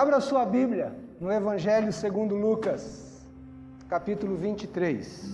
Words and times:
Abra 0.00 0.20
sua 0.20 0.44
Bíblia 0.46 0.96
no 1.18 1.28
Evangelho 1.28 1.92
segundo 1.92 2.36
Lucas, 2.36 3.26
capítulo 3.88 4.36
23. 4.36 5.24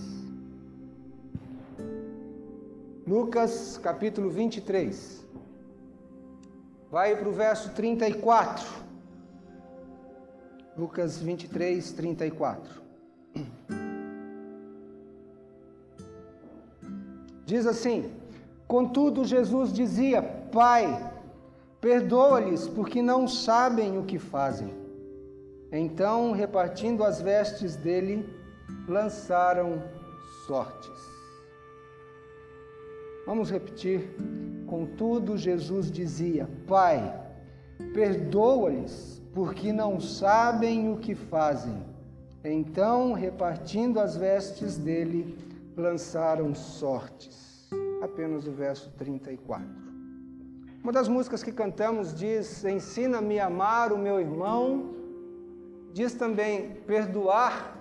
Lucas, 3.05 3.77
capítulo 3.77 4.31
23. 4.31 5.23
Vai 6.89 7.15
para 7.15 7.29
o 7.29 7.31
verso 7.31 7.75
34. 7.75 8.65
Lucas 10.75 11.19
23, 11.19 11.91
34. 11.91 12.81
Diz 17.45 17.67
assim: 17.67 18.11
Contudo, 18.67 19.25
Jesus 19.25 19.71
dizia: 19.71 20.23
Pai, 20.23 21.13
perdoa-lhes, 21.85 22.67
porque 22.67 22.99
não 22.99 23.27
sabem 23.27 23.99
o 23.99 24.03
que 24.03 24.17
fazem. 24.17 24.73
Então, 25.71 26.31
repartindo 26.31 27.03
as 27.03 27.21
vestes 27.21 27.75
dele, 27.75 28.27
lançaram 28.87 29.83
sortes. 30.47 30.99
Vamos 33.27 33.51
repetir. 33.51 34.09
Contudo, 34.65 35.37
Jesus 35.37 35.91
dizia: 35.91 36.49
Pai, 36.65 37.21
perdoa-lhes, 37.93 39.21
porque 39.31 39.71
não 39.71 39.99
sabem 39.99 40.91
o 40.91 40.97
que 40.97 41.13
fazem. 41.13 41.83
Então, 42.43 43.13
repartindo 43.13 43.99
as 43.99 44.17
vestes 44.17 44.75
dele, 44.75 45.37
lançaram 45.77 46.55
sortes. 46.55 47.69
Apenas 48.01 48.47
o 48.47 48.51
verso 48.51 48.89
34. 48.97 49.94
Uma 50.85 50.91
das 50.91 51.07
músicas 51.07 51.41
que 51.41 51.51
cantamos 51.51 52.13
diz: 52.13 52.63
Ensina-me 52.63 53.39
a 53.39 53.47
amar 53.47 53.91
o 53.91 53.97
meu 53.97 54.19
irmão. 54.19 54.93
Diz 55.91 56.13
também: 56.13 56.75
perdoar 56.85 57.75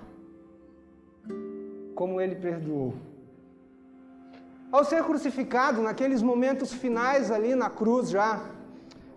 como 1.95 2.19
ele 2.19 2.35
perdoou. 2.35 2.95
Ao 4.73 4.83
ser 4.87 5.05
crucificado, 5.05 5.83
naqueles 5.83 6.23
momentos 6.23 6.73
finais 6.73 7.31
ali 7.31 7.55
na 7.55 7.69
cruz 7.69 8.09
já, 8.09 8.43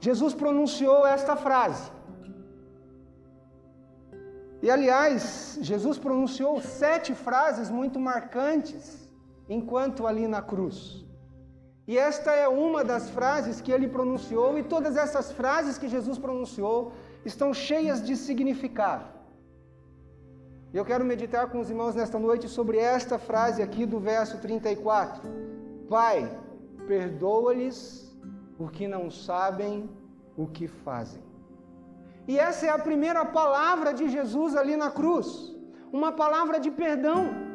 Jesus 0.01 0.33
pronunciou 0.33 1.07
esta 1.07 1.37
frase. 1.37 1.89
E 4.61 4.69
aliás, 4.69 5.59
Jesus 5.61 5.97
pronunciou 5.97 6.61
sete 6.61 7.15
frases 7.15 7.69
muito 7.71 7.97
marcantes 8.01 9.09
enquanto 9.47 10.05
ali 10.05 10.27
na 10.27 10.41
cruz. 10.41 11.06
E 11.87 11.97
esta 11.97 12.31
é 12.31 12.47
uma 12.47 12.83
das 12.83 13.09
frases 13.09 13.61
que 13.61 13.71
ele 13.71 13.87
pronunciou, 13.87 14.57
e 14.59 14.63
todas 14.63 14.97
essas 14.97 15.31
frases 15.31 15.77
que 15.77 15.87
Jesus 15.87 16.17
pronunciou 16.17 16.91
estão 17.23 17.53
cheias 17.53 18.01
de 18.07 18.15
significado. 18.17 19.05
E 20.73 20.77
eu 20.77 20.83
quero 20.83 21.05
meditar 21.05 21.49
com 21.49 21.59
os 21.61 21.69
irmãos 21.69 21.95
nesta 21.95 22.19
noite 22.19 22.49
sobre 22.49 22.77
esta 22.77 23.17
frase 23.17 23.61
aqui 23.61 23.85
do 23.85 23.99
verso 23.99 24.37
34. 24.37 25.21
Pai, 25.89 26.29
perdoa-lhes, 26.85 27.79
porque 28.57 28.85
não 28.85 29.09
sabem 29.09 29.89
o 30.35 30.45
que 30.45 30.67
fazem. 30.67 31.23
E 32.27 32.37
essa 32.37 32.65
é 32.65 32.69
a 32.69 32.77
primeira 32.77 33.23
palavra 33.23 33.93
de 33.93 34.09
Jesus 34.09 34.57
ali 34.57 34.75
na 34.75 34.91
cruz, 34.91 35.55
uma 35.91 36.11
palavra 36.11 36.59
de 36.59 36.69
perdão. 36.69 37.46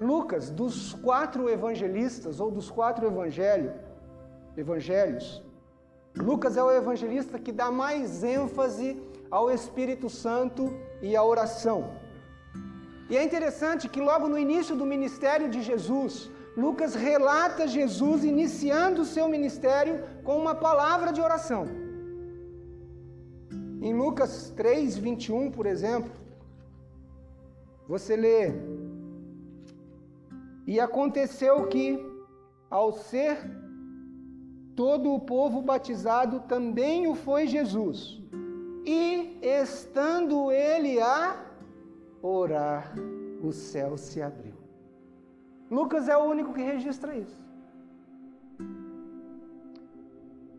Lucas, 0.00 0.50
dos 0.50 0.94
quatro 0.94 1.48
evangelistas 1.48 2.38
ou 2.40 2.50
dos 2.50 2.70
quatro 2.70 3.06
evangelho, 3.06 3.72
evangelhos, 4.56 5.42
Lucas 6.16 6.56
é 6.56 6.62
o 6.62 6.70
evangelista 6.70 7.38
que 7.38 7.52
dá 7.52 7.70
mais 7.70 8.22
ênfase 8.24 9.00
ao 9.30 9.50
Espírito 9.50 10.08
Santo 10.08 10.74
e 11.02 11.16
à 11.16 11.22
oração. 11.22 11.92
E 13.10 13.16
é 13.16 13.22
interessante 13.22 13.88
que 13.88 14.00
logo 14.00 14.28
no 14.28 14.38
início 14.38 14.76
do 14.76 14.84
ministério 14.84 15.48
de 15.48 15.62
Jesus, 15.62 16.30
Lucas 16.56 16.94
relata 16.94 17.66
Jesus 17.66 18.24
iniciando 18.24 19.02
o 19.02 19.04
seu 19.04 19.28
ministério 19.28 20.02
com 20.24 20.36
uma 20.36 20.54
palavra 20.54 21.12
de 21.12 21.20
oração. 21.20 21.66
Em 23.80 23.94
Lucas 23.94 24.52
3, 24.56 24.98
21, 24.98 25.50
por 25.52 25.66
exemplo, 25.66 26.10
você 27.86 28.16
lê: 28.16 28.52
E 30.72 30.78
aconteceu 30.78 31.66
que, 31.66 31.98
ao 32.70 32.92
ser 32.92 33.38
todo 34.76 35.14
o 35.14 35.18
povo 35.18 35.62
batizado, 35.62 36.40
também 36.40 37.08
o 37.08 37.14
foi 37.14 37.46
Jesus. 37.46 38.20
E 38.84 39.38
estando 39.40 40.52
ele 40.52 41.00
a 41.00 41.42
orar, 42.20 42.94
o 43.42 43.50
céu 43.50 43.96
se 43.96 44.20
abriu. 44.20 44.58
Lucas 45.70 46.06
é 46.06 46.14
o 46.18 46.24
único 46.24 46.52
que 46.52 46.60
registra 46.62 47.16
isso. 47.16 47.42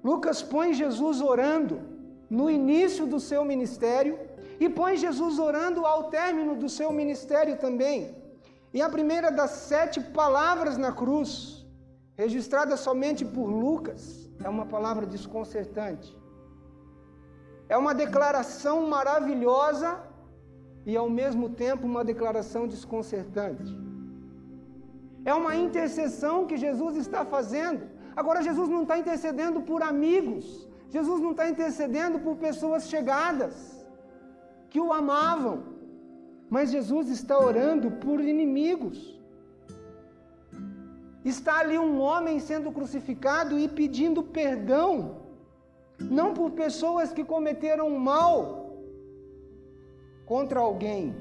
Lucas 0.04 0.42
põe 0.42 0.74
Jesus 0.74 1.22
orando 1.22 1.82
no 2.28 2.50
início 2.50 3.06
do 3.06 3.20
seu 3.20 3.46
ministério 3.46 4.18
e 4.60 4.68
põe 4.68 4.98
Jesus 4.98 5.38
orando 5.38 5.86
ao 5.86 6.06
término 6.10 6.56
do 6.56 6.68
seu 6.68 6.92
ministério 6.92 7.58
também. 7.60 8.19
E 8.74 8.82
a 8.82 8.90
primeira 8.90 9.32
das 9.32 9.52
sete 9.52 10.00
palavras 10.00 10.78
na 10.78 10.92
cruz, 10.92 11.66
registrada 12.16 12.76
somente 12.78 13.26
por 13.26 13.48
Lucas, 13.48 14.30
é 14.44 14.50
uma 14.50 14.66
palavra 14.66 15.06
desconcertante. 15.06 16.10
É 17.68 17.78
uma 17.78 17.94
declaração 17.94 18.88
maravilhosa 18.88 19.90
e 20.86 20.96
ao 20.96 21.10
mesmo 21.10 21.50
tempo 21.50 21.86
uma 21.86 22.04
declaração 22.04 22.68
desconcertante. 22.68 23.72
É 25.26 25.34
uma 25.34 25.56
intercessão 25.56 26.46
que 26.46 26.58
Jesus 26.58 26.96
está 26.96 27.24
fazendo. 27.26 27.84
Agora, 28.16 28.42
Jesus 28.42 28.70
não 28.70 28.84
está 28.84 28.98
intercedendo 28.98 29.62
por 29.62 29.82
amigos, 29.82 30.46
Jesus 30.90 31.22
não 31.22 31.32
está 31.32 31.50
intercedendo 31.50 32.20
por 32.20 32.36
pessoas 32.38 32.88
chegadas, 32.94 33.56
que 34.70 34.80
o 34.80 34.92
amavam, 34.92 35.79
mas 36.50 36.72
Jesus 36.72 37.10
está 37.10 37.38
orando 37.38 37.92
por 38.04 38.20
inimigos. 38.20 38.98
Está 41.24 41.60
ali 41.60 41.78
um 41.78 42.00
homem 42.00 42.40
sendo 42.40 42.72
crucificado 42.72 43.60
e 43.60 43.68
pedindo 43.68 44.24
perdão, 44.24 45.18
não 46.00 46.34
por 46.34 46.52
pessoas 46.52 47.12
que 47.12 47.24
cometeram 47.24 47.90
mal 47.92 48.38
contra 50.26 50.60
alguém, 50.60 51.16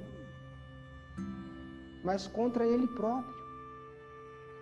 mas 2.02 2.26
contra 2.26 2.64
ele 2.66 2.86
próprio. 2.86 3.36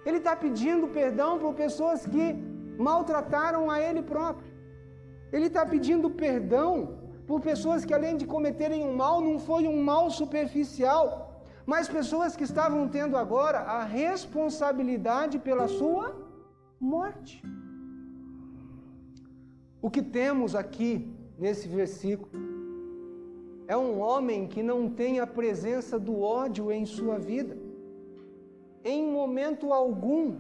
Ele 0.05 0.19
está 0.19 0.35
pedindo 0.35 0.89
perdão 0.89 1.39
por 1.39 1.55
pessoas 1.55 2.07
que 2.07 2.33
maltrataram 2.79 3.71
a 3.71 3.81
ele 3.81 4.03
próprio. 4.03 4.51
Ele 5.33 5.47
está 5.47 5.67
pedindo 5.67 6.09
perdão 6.09 7.06
por 7.27 7.41
pessoas 7.41 7.85
que, 7.85 7.93
além 7.93 8.17
de 8.17 8.27
cometerem 8.27 8.85
um 8.85 8.95
mal, 8.95 9.21
não 9.21 9.39
foi 9.39 9.67
um 9.67 9.83
mal 9.83 10.11
superficial, 10.11 11.43
mas 11.65 11.89
pessoas 11.89 12.37
que 12.37 12.45
estavam 12.45 12.89
tendo 12.89 13.17
agora 13.17 13.59
a 13.59 13.83
responsabilidade 13.83 15.39
pela 15.39 15.67
sua 15.67 16.15
morte. 16.79 17.43
O 19.83 19.91
que 19.91 20.03
temos 20.03 20.55
aqui 20.55 21.13
nesse 21.39 21.67
versículo 21.69 22.31
é 23.69 23.77
um 23.77 24.01
homem 24.01 24.47
que 24.47 24.63
não 24.63 24.89
tem 24.89 25.19
a 25.19 25.27
presença 25.27 25.99
do 25.99 26.21
ódio 26.21 26.71
em 26.71 26.87
sua 26.87 27.19
vida, 27.19 27.57
em 28.85 29.05
momento 29.05 29.73
algum 29.73 30.37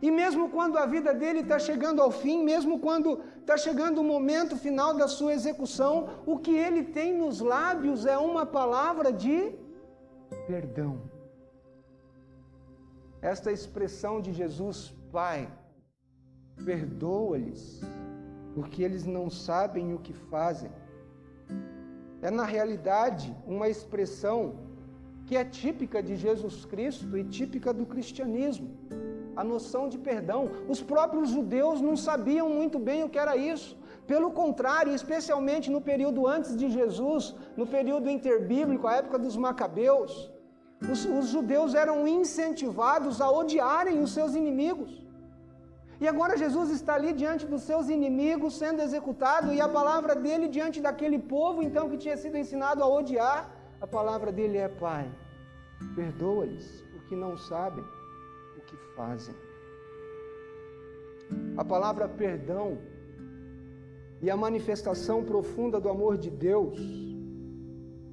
e 0.00 0.10
mesmo 0.10 0.48
quando 0.48 0.78
a 0.78 0.86
vida 0.86 1.12
dele 1.12 1.40
está 1.40 1.58
chegando 1.58 2.00
ao 2.00 2.10
fim, 2.10 2.44
mesmo 2.44 2.78
quando 2.78 3.20
está 3.40 3.56
chegando 3.56 4.00
o 4.00 4.04
momento 4.04 4.56
final 4.56 4.94
da 4.94 5.08
sua 5.08 5.32
execução, 5.32 6.08
o 6.24 6.38
que 6.38 6.54
ele 6.54 6.84
tem 6.84 7.16
nos 7.16 7.40
lábios 7.40 8.06
é 8.06 8.16
uma 8.16 8.46
palavra 8.46 9.12
de 9.12 9.54
perdão. 10.46 11.00
Esta 13.20 13.50
expressão 13.50 14.20
de 14.20 14.32
Jesus, 14.32 14.94
Pai, 15.10 15.50
perdoa-lhes, 16.64 17.80
porque 18.54 18.84
eles 18.84 19.04
não 19.04 19.28
sabem 19.28 19.94
o 19.94 19.98
que 19.98 20.12
fazem. 20.12 20.70
É 22.22 22.30
na 22.30 22.44
realidade 22.44 23.36
uma 23.44 23.68
expressão 23.68 24.54
que 25.26 25.36
é 25.36 25.44
típica 25.44 26.00
de 26.00 26.14
Jesus 26.14 26.64
Cristo 26.64 27.18
e 27.18 27.24
típica 27.24 27.72
do 27.72 27.84
cristianismo 27.84 28.76
a 29.40 29.44
noção 29.52 29.82
de 29.92 29.98
perdão. 30.08 30.40
Os 30.72 30.80
próprios 30.92 31.28
judeus 31.34 31.80
não 31.88 31.96
sabiam 32.08 32.48
muito 32.58 32.78
bem 32.88 33.00
o 33.04 33.10
que 33.12 33.20
era 33.24 33.34
isso. 33.52 33.70
Pelo 34.12 34.30
contrário, 34.40 34.92
especialmente 35.00 35.70
no 35.74 35.80
período 35.90 36.26
antes 36.36 36.52
de 36.60 36.68
Jesus, 36.78 37.24
no 37.60 37.66
período 37.74 38.08
interbíblico, 38.16 38.88
a 38.88 38.96
época 39.00 39.18
dos 39.24 39.36
Macabeus, 39.44 40.12
os, 40.92 41.04
os 41.18 41.26
judeus 41.34 41.72
eram 41.82 41.98
incentivados 42.08 43.20
a 43.20 43.30
odiarem 43.40 44.02
os 44.02 44.12
seus 44.16 44.34
inimigos. 44.40 44.92
E 46.00 46.08
agora 46.12 46.40
Jesus 46.44 46.70
está 46.78 46.94
ali 46.94 47.12
diante 47.12 47.44
dos 47.52 47.62
seus 47.62 47.88
inimigos 47.88 48.56
sendo 48.62 48.82
executado, 48.86 49.52
e 49.52 49.60
a 49.60 49.68
palavra 49.68 50.16
dele 50.24 50.48
diante 50.48 50.80
daquele 50.80 51.18
povo, 51.36 51.62
então, 51.62 51.88
que 51.90 52.02
tinha 52.04 52.16
sido 52.16 52.36
ensinado 52.42 52.82
a 52.82 52.88
odiar, 52.88 53.40
a 53.80 53.86
palavra 53.86 54.32
dele 54.32 54.58
é: 54.58 54.68
Pai, 54.68 55.06
perdoa-lhes, 55.94 56.68
porque 56.92 57.14
não 57.24 57.36
sabem 57.36 57.84
que 58.68 58.76
fazem. 58.94 59.34
A 61.56 61.64
palavra 61.64 62.08
perdão 62.08 62.78
e 64.20 64.30
a 64.30 64.36
manifestação 64.36 65.24
profunda 65.24 65.80
do 65.80 65.88
amor 65.88 66.16
de 66.16 66.30
Deus 66.30 66.78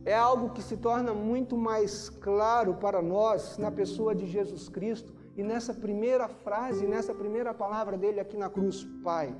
é 0.05 0.13
algo 0.13 0.51
que 0.51 0.61
se 0.61 0.77
torna 0.77 1.13
muito 1.13 1.57
mais 1.57 2.09
claro 2.09 2.75
para 2.75 3.01
nós 3.01 3.57
na 3.57 3.71
pessoa 3.71 4.13
de 4.13 4.27
Jesus 4.27 4.69
Cristo 4.69 5.11
e 5.35 5.43
nessa 5.43 5.73
primeira 5.73 6.27
frase, 6.27 6.85
nessa 6.85 7.13
primeira 7.13 7.53
palavra 7.53 7.97
dele 7.97 8.19
aqui 8.19 8.37
na 8.37 8.49
cruz: 8.49 8.83
Pai, 9.03 9.35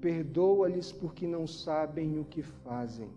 perdoa-lhes 0.00 0.92
porque 0.92 1.26
não 1.26 1.46
sabem 1.46 2.18
o 2.18 2.24
que 2.24 2.42
fazem. 2.42 3.10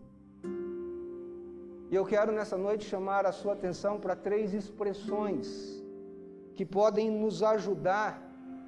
E 1.91 1.95
eu 1.95 2.05
quero 2.05 2.31
nessa 2.31 2.57
noite 2.57 2.85
chamar 2.85 3.25
a 3.25 3.31
sua 3.31 3.53
atenção 3.53 4.00
para 4.00 4.15
três 4.15 4.53
expressões 4.53 5.82
que 6.55 6.65
podem 6.65 7.09
nos 7.09 7.41
ajudar 7.41 8.21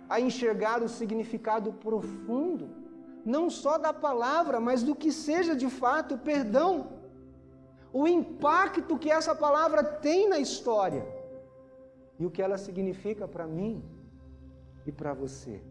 a 0.08 0.20
enxergar 0.20 0.82
o 0.84 0.90
significado 0.90 1.74
profundo, 1.74 2.70
não 3.26 3.50
só 3.50 3.78
da 3.78 3.94
palavra, 3.94 4.60
mas 4.60 4.84
do 4.84 4.96
que 4.96 5.12
seja 5.12 5.56
de 5.56 5.70
fato 5.70 6.18
perdão. 6.18 6.72
O 7.92 8.08
impacto 8.08 8.98
que 8.98 9.10
essa 9.10 9.34
palavra 9.34 9.84
tem 9.84 10.30
na 10.30 10.40
história 10.40 11.06
e 12.20 12.26
o 12.26 12.32
que 12.32 12.42
ela 12.42 12.58
significa 12.58 13.28
para 13.28 13.48
mim 13.48 13.84
e 14.86 14.92
para 14.92 15.14
você. 15.14 15.62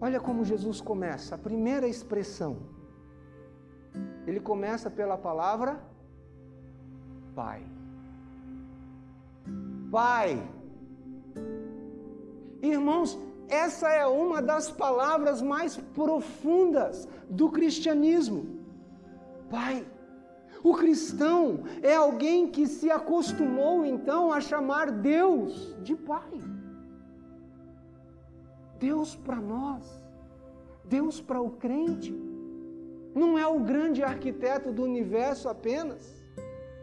Olha 0.00 0.20
como 0.20 0.44
Jesus 0.44 0.80
começa, 0.80 1.34
a 1.34 1.38
primeira 1.38 1.86
expressão. 1.88 2.58
Ele 4.26 4.40
começa 4.40 4.90
pela 4.90 5.18
palavra 5.18 5.80
Pai. 7.34 7.64
Pai. 9.90 10.40
Irmãos, 12.62 13.18
essa 13.48 13.88
é 13.88 14.06
uma 14.06 14.40
das 14.40 14.70
palavras 14.70 15.42
mais 15.42 15.76
profundas 15.76 17.08
do 17.28 17.50
cristianismo. 17.50 18.60
Pai. 19.50 19.84
O 20.62 20.74
cristão 20.74 21.64
é 21.82 21.94
alguém 21.96 22.46
que 22.46 22.66
se 22.66 22.90
acostumou 22.90 23.84
então 23.84 24.30
a 24.30 24.40
chamar 24.40 24.90
Deus 24.90 25.74
de 25.82 25.96
Pai. 25.96 26.38
Deus 28.78 29.16
para 29.16 29.36
nós, 29.36 30.02
Deus 30.84 31.20
para 31.20 31.40
o 31.40 31.50
crente, 31.50 32.14
não 33.14 33.38
é 33.38 33.46
o 33.46 33.58
grande 33.60 34.02
arquiteto 34.02 34.70
do 34.70 34.84
universo 34.84 35.48
apenas, 35.48 36.14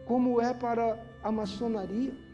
como 0.06 0.40
é 0.40 0.52
para 0.52 1.00
a 1.22 1.32
maçonaria. 1.32 2.27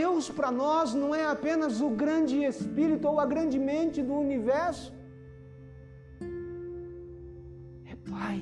Deus 0.00 0.24
para 0.38 0.50
nós 0.62 0.86
não 1.00 1.10
é 1.14 1.24
apenas 1.34 1.80
o 1.86 1.90
grande 2.02 2.36
espírito 2.50 3.06
ou 3.10 3.16
a 3.24 3.26
grande 3.32 3.58
mente 3.70 3.98
do 4.08 4.14
universo, 4.26 4.88
é 7.92 7.94
Pai. 8.10 8.38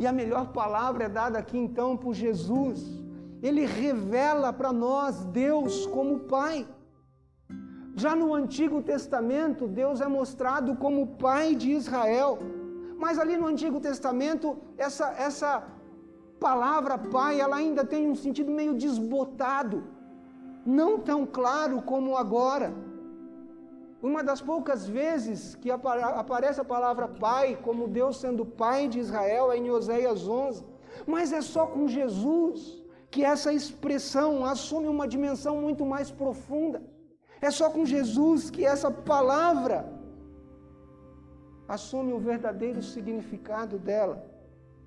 E 0.00 0.04
a 0.10 0.14
melhor 0.20 0.46
palavra 0.60 1.04
é 1.04 1.16
dada 1.20 1.36
aqui 1.42 1.58
então 1.66 1.90
por 2.02 2.12
Jesus. 2.24 2.80
Ele 3.46 3.64
revela 3.82 4.50
para 4.58 4.72
nós 4.86 5.24
Deus 5.42 5.74
como 5.94 6.24
Pai. 6.36 6.58
Já 8.02 8.12
no 8.20 8.28
Antigo 8.40 8.78
Testamento, 8.92 9.62
Deus 9.82 10.00
é 10.06 10.08
mostrado 10.18 10.70
como 10.84 11.12
Pai 11.26 11.46
de 11.54 11.70
Israel. 11.80 12.32
Mas 13.04 13.18
ali 13.22 13.36
no 13.40 13.46
Antigo 13.52 13.78
Testamento, 13.88 14.46
essa, 14.86 15.06
essa 15.28 15.50
palavra 16.38 16.98
Pai, 16.98 17.40
ela 17.40 17.56
ainda 17.56 17.84
tem 17.84 18.08
um 18.08 18.14
sentido 18.14 18.50
meio 18.50 18.74
desbotado, 18.74 19.84
não 20.64 20.98
tão 20.98 21.26
claro 21.26 21.82
como 21.82 22.16
agora. 22.16 22.72
Uma 24.02 24.22
das 24.22 24.40
poucas 24.40 24.86
vezes 24.86 25.54
que 25.54 25.70
aparece 25.70 26.60
a 26.60 26.64
palavra 26.64 27.08
Pai, 27.08 27.58
como 27.62 27.88
Deus 27.88 28.18
sendo 28.20 28.44
Pai 28.44 28.88
de 28.88 28.98
Israel, 28.98 29.50
é 29.50 29.56
em 29.56 29.70
Oséias 29.70 30.28
11. 30.28 30.64
Mas 31.06 31.32
é 31.32 31.40
só 31.40 31.66
com 31.66 31.88
Jesus 31.88 32.82
que 33.10 33.24
essa 33.24 33.52
expressão 33.52 34.44
assume 34.44 34.88
uma 34.88 35.08
dimensão 35.08 35.60
muito 35.60 35.84
mais 35.84 36.10
profunda. 36.10 36.82
É 37.40 37.50
só 37.50 37.70
com 37.70 37.84
Jesus 37.84 38.50
que 38.50 38.64
essa 38.64 38.90
palavra 38.90 39.92
assume 41.68 42.12
o 42.12 42.18
verdadeiro 42.18 42.82
significado 42.82 43.78
dela 43.78 44.24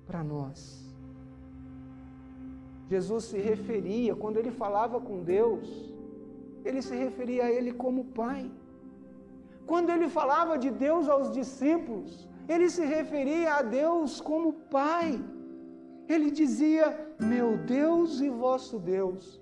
para 0.06 0.22
nós. 0.22 0.89
Jesus 2.92 3.24
se 3.30 3.38
referia, 3.50 4.12
quando 4.22 4.38
ele 4.40 4.52
falava 4.62 4.96
com 5.08 5.16
Deus, 5.22 5.66
ele 6.68 6.82
se 6.86 6.94
referia 7.04 7.44
a 7.44 7.52
ele 7.56 7.72
como 7.82 8.06
Pai. 8.22 8.50
Quando 9.70 9.90
ele 9.94 10.08
falava 10.18 10.54
de 10.64 10.70
Deus 10.86 11.08
aos 11.08 11.28
discípulos, 11.38 12.28
ele 12.52 12.68
se 12.76 12.84
referia 12.96 13.50
a 13.58 13.62
Deus 13.62 14.20
como 14.30 14.48
Pai. 14.78 15.08
Ele 16.12 16.30
dizia: 16.40 16.86
Meu 17.32 17.48
Deus 17.78 18.20
e 18.20 18.28
vosso 18.28 18.76
Deus, 18.78 19.40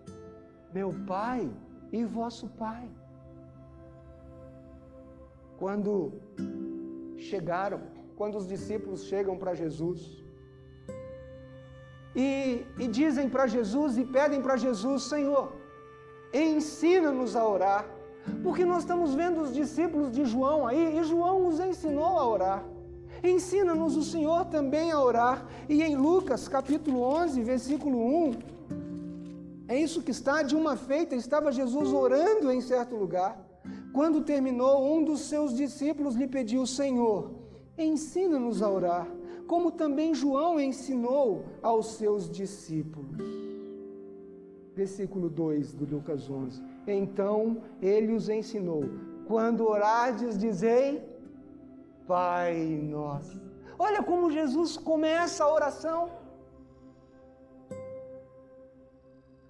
meu 0.78 0.90
Pai 1.14 1.42
e 1.90 2.04
vosso 2.04 2.48
Pai. 2.64 2.86
Quando 5.60 5.92
chegaram, 7.30 7.80
quando 8.14 8.36
os 8.36 8.46
discípulos 8.54 9.04
chegam 9.12 9.36
para 9.38 9.54
Jesus 9.62 10.27
e, 12.24 12.66
e 12.82 12.88
dizem 12.88 13.26
para 13.28 13.46
Jesus 13.46 13.96
e 13.96 14.04
pedem 14.04 14.40
para 14.42 14.56
Jesus: 14.56 15.04
Senhor, 15.04 15.46
ensina-nos 16.32 17.36
a 17.36 17.46
orar 17.46 17.82
porque 18.42 18.64
nós 18.64 18.80
estamos 18.80 19.14
vendo 19.14 19.42
os 19.42 19.52
discípulos 19.52 20.12
de 20.12 20.24
João 20.24 20.66
aí, 20.66 20.98
e 20.98 21.04
João 21.04 21.46
os 21.46 21.60
ensinou 21.60 22.18
a 22.18 22.26
orar. 22.26 22.64
Ensina-nos 23.22 23.96
o 23.96 24.02
Senhor 24.02 24.44
também 24.46 24.92
a 24.92 25.00
orar. 25.00 25.46
E 25.68 25.82
em 25.82 25.96
Lucas 25.96 26.46
capítulo 26.46 27.00
11, 27.02 27.42
versículo 27.42 27.98
1, 28.30 28.38
é 29.68 29.78
isso 29.78 30.02
que 30.02 30.10
está: 30.10 30.42
de 30.42 30.54
uma 30.54 30.76
feita 30.76 31.16
estava 31.16 31.50
Jesus 31.50 31.92
orando 31.92 32.52
em 32.52 32.60
certo 32.60 32.94
lugar. 32.94 33.44
Quando 33.92 34.22
terminou, 34.22 34.94
um 34.94 35.02
dos 35.02 35.22
seus 35.22 35.54
discípulos 35.54 36.14
lhe 36.14 36.28
pediu: 36.28 36.64
Senhor, 36.66 37.32
ensina-nos 37.76 38.62
a 38.62 38.70
orar, 38.70 39.06
como 39.48 39.72
também 39.72 40.14
João 40.14 40.60
ensinou 40.60 41.44
aos 41.62 41.86
seus 41.94 42.30
discípulos. 42.30 43.16
Versículo 44.74 45.28
2 45.28 45.72
do 45.74 45.84
Lucas 45.96 46.30
11. 46.30 46.62
Então 46.86 47.62
ele 47.82 48.12
os 48.12 48.28
ensinou: 48.28 48.84
quando 49.26 49.66
orardes, 49.66 50.38
dizei, 50.38 51.02
Pai 52.06 52.54
nosso. 52.96 53.40
Olha 53.78 54.02
como 54.02 54.30
Jesus 54.30 54.76
começa 54.76 55.42
a 55.44 55.52
oração. 55.52 56.10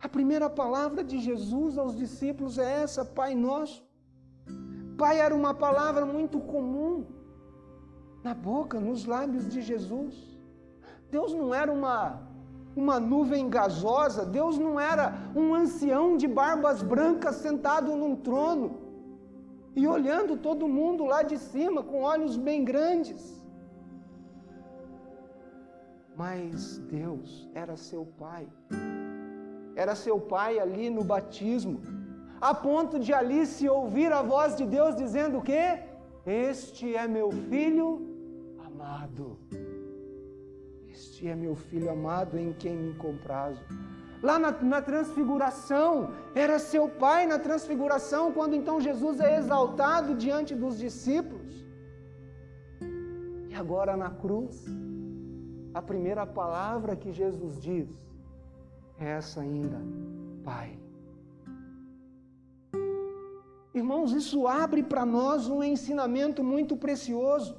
A 0.01 0.09
primeira 0.09 0.49
palavra 0.49 1.03
de 1.03 1.19
Jesus 1.19 1.77
aos 1.77 1.95
discípulos 1.97 2.57
é 2.57 2.83
essa, 2.83 3.05
Pai 3.05 3.35
nosso. 3.35 3.87
Pai 4.97 5.21
era 5.21 5.35
uma 5.35 5.55
palavra 5.55 6.05
muito 6.07 6.41
comum 6.41 7.18
na 8.23 8.35
boca, 8.35 8.81
nos 8.81 9.05
lábios 9.05 9.49
de 9.49 9.61
Jesus. 9.63 10.15
Deus 11.11 11.33
não 11.33 11.55
era 11.55 11.73
uma 11.73 12.29
uma 12.77 13.01
nuvem 13.01 13.49
gasosa, 13.51 14.25
Deus 14.25 14.57
não 14.57 14.79
era 14.79 15.05
um 15.35 15.53
ancião 15.53 16.17
de 16.17 16.29
barbas 16.29 16.81
brancas 16.81 17.37
sentado 17.37 17.97
num 17.97 18.15
trono 18.15 18.67
e 19.75 19.87
olhando 19.87 20.37
todo 20.37 20.69
mundo 20.69 21.05
lá 21.05 21.23
de 21.23 21.39
cima 21.39 21.83
com 21.83 22.03
olhos 22.03 22.37
bem 22.37 22.65
grandes. 22.65 23.21
Mas 26.17 26.79
Deus 26.79 27.49
era 27.55 27.77
seu 27.77 28.05
pai. 28.23 28.47
Era 29.75 29.95
seu 29.95 30.19
pai 30.21 30.59
ali 30.59 30.89
no 30.91 31.05
batismo, 31.05 31.81
a 32.41 32.53
ponto 32.53 32.99
de 32.99 33.13
ali 33.13 33.47
se 33.47 33.69
ouvir 33.69 34.13
a 34.13 34.23
voz 34.23 34.57
de 34.57 34.65
Deus 34.67 34.95
dizendo 34.97 35.39
o 35.39 35.43
quê? 35.43 35.83
Este 36.27 36.95
é 36.95 37.07
meu 37.07 37.31
filho 37.31 38.07
amado. 38.65 39.39
Este 40.89 41.29
é 41.29 41.35
meu 41.35 41.55
filho 41.55 41.91
amado 41.91 42.39
em 42.39 42.53
quem 42.53 42.77
me 42.77 42.95
comprazo. 42.95 43.63
Lá 44.23 44.39
na, 44.39 44.51
na, 44.51 44.83
transfiguração, 44.83 46.11
era 46.35 46.59
seu 46.59 46.89
pai 46.89 47.27
na 47.27 47.39
transfiguração, 47.39 48.33
quando 48.33 48.55
então 48.55 48.81
Jesus 48.81 49.21
é 49.21 49.39
exaltado 49.39 50.15
diante 50.17 50.55
dos 50.55 50.77
discípulos. 50.77 51.65
E 53.49 53.55
agora 53.55 53.97
na 53.97 54.11
cruz, 54.11 54.67
a 55.73 55.81
primeira 55.81 56.27
palavra 56.27 56.97
que 56.97 57.13
Jesus 57.13 57.61
diz 57.61 57.89
é 58.99 59.11
essa 59.11 59.41
ainda: 59.41 59.81
Pai. 60.43 60.88
Irmãos, 63.81 64.13
isso 64.21 64.39
abre 64.65 64.83
para 64.93 65.05
nós 65.19 65.49
um 65.55 65.63
ensinamento 65.75 66.43
muito 66.53 66.75
precioso. 66.85 67.53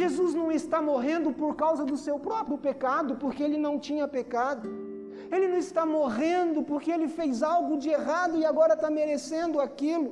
Jesus 0.00 0.32
não 0.40 0.48
está 0.58 0.78
morrendo 0.90 1.28
por 1.40 1.52
causa 1.62 1.84
do 1.90 1.96
seu 2.06 2.16
próprio 2.28 2.56
pecado, 2.68 3.16
porque 3.22 3.42
ele 3.46 3.58
não 3.66 3.74
tinha 3.86 4.06
pecado. 4.18 4.68
Ele 5.34 5.46
não 5.52 5.58
está 5.66 5.84
morrendo 5.98 6.62
porque 6.70 6.90
ele 6.96 7.08
fez 7.18 7.42
algo 7.54 7.76
de 7.82 7.88
errado 7.98 8.36
e 8.36 8.44
agora 8.44 8.74
está 8.74 8.90
merecendo 9.00 9.60
aquilo. 9.66 10.10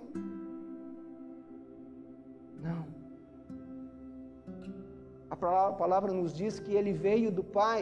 Não. 2.67 2.83
A 5.31 5.37
palavra 5.85 6.13
nos 6.13 6.33
diz 6.41 6.59
que 6.65 6.73
ele 6.81 6.93
veio 7.07 7.31
do 7.39 7.45
Pai, 7.61 7.81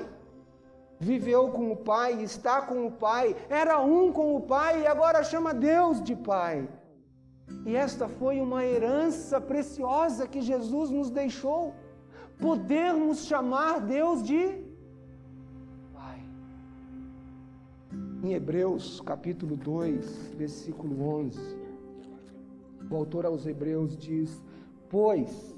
viveu 0.98 1.50
com 1.50 1.72
o 1.72 1.76
Pai, 1.76 2.22
está 2.22 2.62
com 2.62 2.86
o 2.86 2.90
Pai, 2.90 3.36
era 3.48 3.80
um 3.80 4.12
com 4.12 4.34
o 4.36 4.40
Pai 4.40 4.82
e 4.82 4.86
agora 4.86 5.22
chama 5.22 5.52
Deus 5.52 6.02
de 6.02 6.14
Pai. 6.16 6.68
E 7.64 7.76
esta 7.76 8.08
foi 8.08 8.40
uma 8.40 8.64
herança 8.64 9.40
preciosa 9.40 10.26
que 10.26 10.40
Jesus 10.40 10.90
nos 10.90 11.10
deixou 11.10 11.74
podermos 12.38 13.24
chamar 13.26 13.80
Deus 13.80 14.22
de 14.22 14.64
Pai. 15.92 16.20
Em 18.22 18.32
Hebreus 18.32 19.00
capítulo 19.00 19.56
2, 19.56 20.34
versículo 20.34 21.08
11, 21.20 21.40
o 22.90 22.96
autor 22.96 23.26
aos 23.26 23.46
Hebreus 23.46 23.96
diz: 23.96 24.42
Pois, 24.88 25.54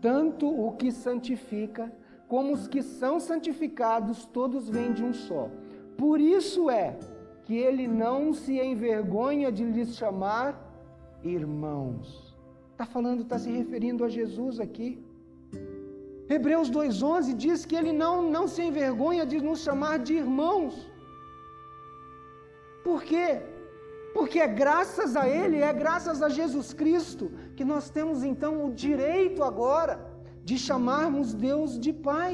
tanto 0.00 0.48
o 0.48 0.72
que 0.72 0.90
santifica, 0.92 1.92
como 2.28 2.52
os 2.52 2.66
que 2.66 2.82
são 2.82 3.18
santificados, 3.20 4.26
todos 4.26 4.68
vêm 4.68 4.92
de 4.92 5.04
um 5.04 5.12
só. 5.12 5.48
Por 5.96 6.20
isso 6.20 6.68
é 6.68 6.98
que 7.44 7.56
ele 7.56 7.86
não 7.86 8.32
se 8.32 8.60
envergonha 8.60 9.52
de 9.52 9.64
lhes 9.64 9.96
chamar 9.96 10.60
irmãos. 11.22 12.36
Está 12.72 12.84
falando, 12.84 13.22
está 13.22 13.38
se 13.38 13.50
referindo 13.50 14.04
a 14.04 14.08
Jesus 14.08 14.58
aqui. 14.60 15.02
Hebreus 16.28 16.70
2,11 16.70 17.34
diz 17.34 17.64
que 17.64 17.76
ele 17.76 17.92
não, 17.92 18.28
não 18.30 18.48
se 18.48 18.62
envergonha 18.62 19.24
de 19.24 19.40
nos 19.40 19.60
chamar 19.60 20.00
de 20.00 20.14
irmãos. 20.14 20.90
Por 22.82 23.02
quê? 23.02 23.40
Porque 24.12 24.40
é 24.40 24.48
graças 24.48 25.14
a 25.14 25.28
Ele, 25.28 25.58
é 25.58 25.72
graças 25.72 26.22
a 26.22 26.28
Jesus 26.28 26.72
Cristo, 26.72 27.30
que 27.54 27.64
nós 27.64 27.90
temos 27.90 28.24
então 28.24 28.64
o 28.64 28.72
direito 28.72 29.44
agora 29.44 30.15
de 30.48 30.56
chamarmos 30.66 31.28
Deus 31.48 31.70
de 31.84 31.92
Pai. 32.08 32.32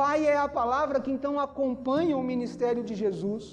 Pai 0.00 0.18
é 0.34 0.36
a 0.46 0.50
palavra 0.60 1.00
que 1.04 1.12
então 1.16 1.34
acompanha 1.46 2.16
o 2.16 2.28
ministério 2.32 2.82
de 2.88 2.94
Jesus. 3.02 3.44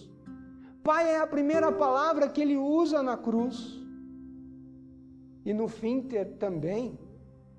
Pai 0.88 1.04
é 1.16 1.18
a 1.20 1.32
primeira 1.36 1.72
palavra 1.86 2.30
que 2.34 2.42
ele 2.46 2.58
usa 2.82 3.00
na 3.10 3.18
cruz. 3.28 3.58
E 5.48 5.54
no 5.60 5.68
fim 5.80 5.96
ter 6.12 6.26
também 6.46 6.86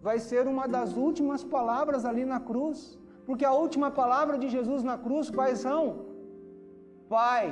vai 0.00 0.18
ser 0.28 0.46
uma 0.54 0.66
das 0.76 0.90
últimas 1.06 1.42
palavras 1.56 2.04
ali 2.10 2.24
na 2.24 2.40
cruz. 2.50 2.78
Porque 3.26 3.44
a 3.44 3.56
última 3.64 3.90
palavra 4.02 4.38
de 4.42 4.48
Jesus 4.56 4.82
na 4.90 4.96
cruz, 4.96 5.30
quais 5.38 5.58
são? 5.66 5.82
Pai, 7.08 7.46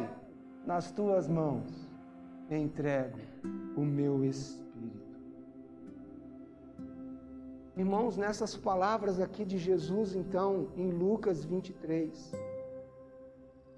nas 0.65 0.93
tuas 0.99 1.27
mãos 1.27 1.69
entrego 2.49 3.19
o 3.77 3.85
meu 3.99 4.25
espírito. 4.25 4.64
Irmãos, 7.77 8.17
nessas 8.17 8.57
palavras 8.57 9.21
aqui 9.21 9.45
de 9.45 9.59
Jesus, 9.59 10.15
então, 10.15 10.69
em 10.77 10.91
Lucas 10.91 11.45
23, 11.45 12.33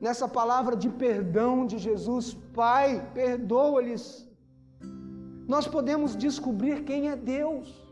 nessa 0.00 0.28
palavra 0.28 0.76
de 0.76 0.88
perdão 0.88 1.66
de 1.66 1.78
Jesus, 1.78 2.34
Pai, 2.54 3.10
perdoa-lhes, 3.14 4.28
nós 5.48 5.66
podemos 5.66 6.14
descobrir 6.16 6.84
quem 6.84 7.08
é 7.08 7.16
Deus 7.16 7.86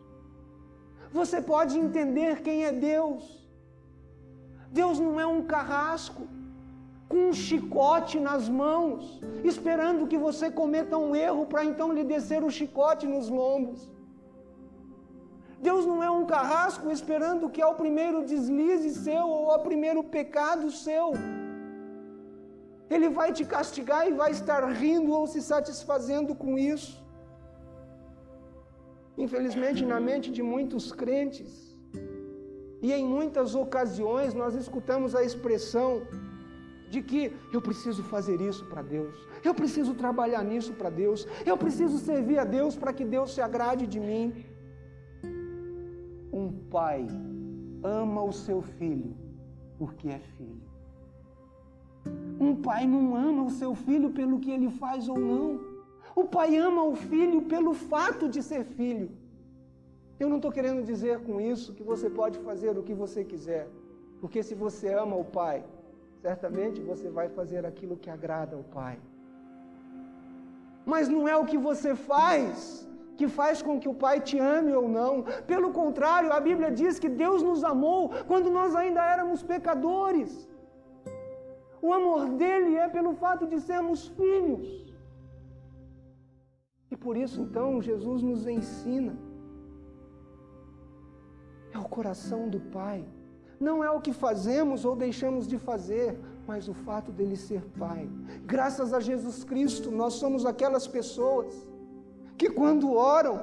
você 1.14 1.40
pode 1.40 1.78
entender 1.78 2.42
quem 2.42 2.64
é 2.64 2.72
Deus. 2.72 3.22
Deus 4.68 4.98
não 4.98 5.20
é 5.20 5.24
um 5.24 5.42
carrasco 5.44 6.26
com 7.08 7.28
um 7.28 7.32
chicote 7.32 8.18
nas 8.18 8.48
mãos, 8.48 9.20
esperando 9.44 10.08
que 10.08 10.18
você 10.18 10.50
cometa 10.50 10.98
um 10.98 11.14
erro 11.14 11.46
para 11.46 11.64
então 11.64 11.92
lhe 11.92 12.02
descer 12.02 12.42
o 12.42 12.50
chicote 12.50 13.06
nos 13.06 13.28
lombos. 13.28 13.93
Deus 15.66 15.84
não 15.90 15.98
é 16.08 16.10
um 16.18 16.26
carrasco 16.34 16.86
esperando 16.96 17.50
que 17.54 17.62
ao 17.66 17.74
primeiro 17.82 18.18
deslize 18.30 18.90
seu 19.06 19.24
ou 19.36 19.44
ao 19.52 19.60
primeiro 19.68 20.02
pecado 20.16 20.66
seu. 20.84 21.06
Ele 22.94 23.08
vai 23.18 23.28
te 23.36 23.44
castigar 23.54 24.02
e 24.08 24.12
vai 24.22 24.30
estar 24.38 24.62
rindo 24.82 25.10
ou 25.18 25.26
se 25.32 25.40
satisfazendo 25.52 26.34
com 26.42 26.52
isso. 26.74 26.92
Infelizmente, 29.24 29.82
na 29.92 30.00
mente 30.08 30.28
de 30.36 30.42
muitos 30.54 30.86
crentes, 31.02 31.50
e 32.86 32.92
em 32.92 33.04
muitas 33.16 33.50
ocasiões 33.64 34.34
nós 34.40 34.54
escutamos 34.62 35.14
a 35.18 35.22
expressão 35.28 35.90
de 36.92 37.00
que 37.10 37.22
eu 37.54 37.60
preciso 37.68 38.02
fazer 38.14 38.38
isso 38.50 38.64
para 38.72 38.82
Deus, 38.96 39.14
eu 39.48 39.54
preciso 39.60 39.94
trabalhar 40.02 40.42
nisso 40.50 40.72
para 40.80 40.90
Deus, 40.90 41.20
eu 41.50 41.56
preciso 41.62 41.96
servir 42.08 42.38
a 42.38 42.44
Deus 42.58 42.76
para 42.82 42.92
que 42.92 43.04
Deus 43.14 43.30
se 43.34 43.40
agrade 43.40 43.86
de 43.94 44.00
mim. 44.08 44.24
Um 46.40 46.46
pai 46.76 47.06
ama 47.82 48.22
o 48.30 48.32
seu 48.32 48.60
filho 48.60 49.12
porque 49.78 50.08
é 50.08 50.20
filho. 50.36 50.68
Um 52.40 52.52
pai 52.66 52.86
não 52.94 53.04
ama 53.14 53.42
o 53.44 53.50
seu 53.50 53.74
filho 53.86 54.10
pelo 54.10 54.38
que 54.40 54.50
ele 54.50 54.70
faz 54.82 55.08
ou 55.08 55.18
não. 55.18 55.48
O 56.22 56.24
pai 56.36 56.56
ama 56.56 56.82
o 56.82 56.94
filho 56.94 57.42
pelo 57.42 57.72
fato 57.92 58.28
de 58.28 58.42
ser 58.42 58.64
filho. 58.64 59.10
Eu 60.18 60.28
não 60.28 60.36
estou 60.36 60.52
querendo 60.56 60.82
dizer 60.84 61.16
com 61.26 61.40
isso 61.40 61.74
que 61.74 61.82
você 61.82 62.08
pode 62.20 62.38
fazer 62.38 62.76
o 62.78 62.82
que 62.82 62.94
você 62.94 63.24
quiser, 63.24 63.68
porque 64.20 64.42
se 64.42 64.54
você 64.54 64.88
ama 64.94 65.16
o 65.16 65.24
pai, 65.24 65.64
certamente 66.20 66.80
você 66.80 67.10
vai 67.10 67.28
fazer 67.28 67.66
aquilo 67.66 67.96
que 67.96 68.10
agrada 68.10 68.54
ao 68.56 68.62
pai. 68.62 68.96
Mas 70.92 71.08
não 71.08 71.26
é 71.26 71.36
o 71.36 71.46
que 71.50 71.58
você 71.58 71.94
faz 71.94 72.88
que 73.18 73.26
faz 73.28 73.62
com 73.62 73.78
que 73.80 73.88
o 73.88 73.98
pai 74.04 74.20
te 74.20 74.38
ame 74.38 74.72
ou 74.80 74.88
não. 74.88 75.22
Pelo 75.52 75.70
contrário, 75.72 76.32
a 76.32 76.40
Bíblia 76.40 76.70
diz 76.70 76.98
que 76.98 77.08
Deus 77.08 77.42
nos 77.42 77.62
amou 77.72 78.10
quando 78.26 78.50
nós 78.50 78.74
ainda 78.74 79.02
éramos 79.14 79.42
pecadores. 79.42 80.48
O 81.80 81.92
amor 81.92 82.30
dele 82.40 82.76
é 82.76 82.88
pelo 82.88 83.12
fato 83.14 83.46
de 83.46 83.60
sermos 83.60 84.08
filhos. 84.08 84.66
E 86.90 86.96
por 86.96 87.16
isso, 87.16 87.40
então, 87.40 87.82
Jesus 87.82 88.22
nos 88.22 88.46
ensina. 88.46 89.14
É 91.72 91.78
o 91.78 91.88
coração 91.96 92.48
do 92.48 92.60
Pai. 92.78 93.04
Não 93.58 93.82
é 93.82 93.90
o 93.90 94.00
que 94.00 94.12
fazemos 94.12 94.84
ou 94.84 94.94
deixamos 94.96 95.46
de 95.46 95.58
fazer, 95.58 96.18
mas 96.46 96.68
o 96.68 96.74
fato 96.74 97.10
dele 97.12 97.36
ser 97.36 97.62
Pai. 97.78 98.08
Graças 98.44 98.92
a 98.94 99.00
Jesus 99.00 99.44
Cristo, 99.44 99.90
nós 99.90 100.14
somos 100.14 100.46
aquelas 100.46 100.86
pessoas 100.86 101.52
que, 102.36 102.50
quando 102.50 102.92
oram, 102.92 103.40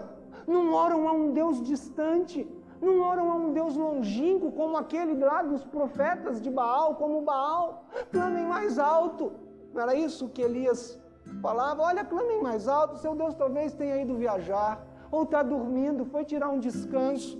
não 0.47 0.73
oram 0.73 1.07
a 1.07 1.11
um 1.11 1.31
Deus 1.31 1.61
distante, 1.61 2.47
não 2.81 2.99
oram 3.01 3.31
a 3.31 3.35
um 3.35 3.53
Deus 3.53 3.75
longínquo, 3.75 4.51
como 4.51 4.75
aquele 4.75 5.13
lá 5.13 5.41
dos 5.43 5.63
profetas 5.63 6.41
de 6.41 6.49
Baal, 6.49 6.95
como 6.95 7.21
Baal, 7.21 7.85
clamem 8.11 8.45
mais 8.45 8.79
alto. 8.79 9.33
Não 9.73 9.81
era 9.81 9.95
isso 9.95 10.29
que 10.29 10.41
Elias 10.41 10.99
falava: 11.41 11.83
Olha, 11.83 12.03
clamem 12.03 12.41
mais 12.41 12.67
alto, 12.67 12.97
seu 12.97 13.15
Deus 13.15 13.35
talvez 13.35 13.73
tenha 13.73 14.01
ido 14.01 14.15
viajar, 14.15 14.85
ou 15.11 15.23
está 15.23 15.43
dormindo, 15.43 16.05
foi 16.05 16.25
tirar 16.25 16.49
um 16.49 16.59
descanso. 16.59 17.37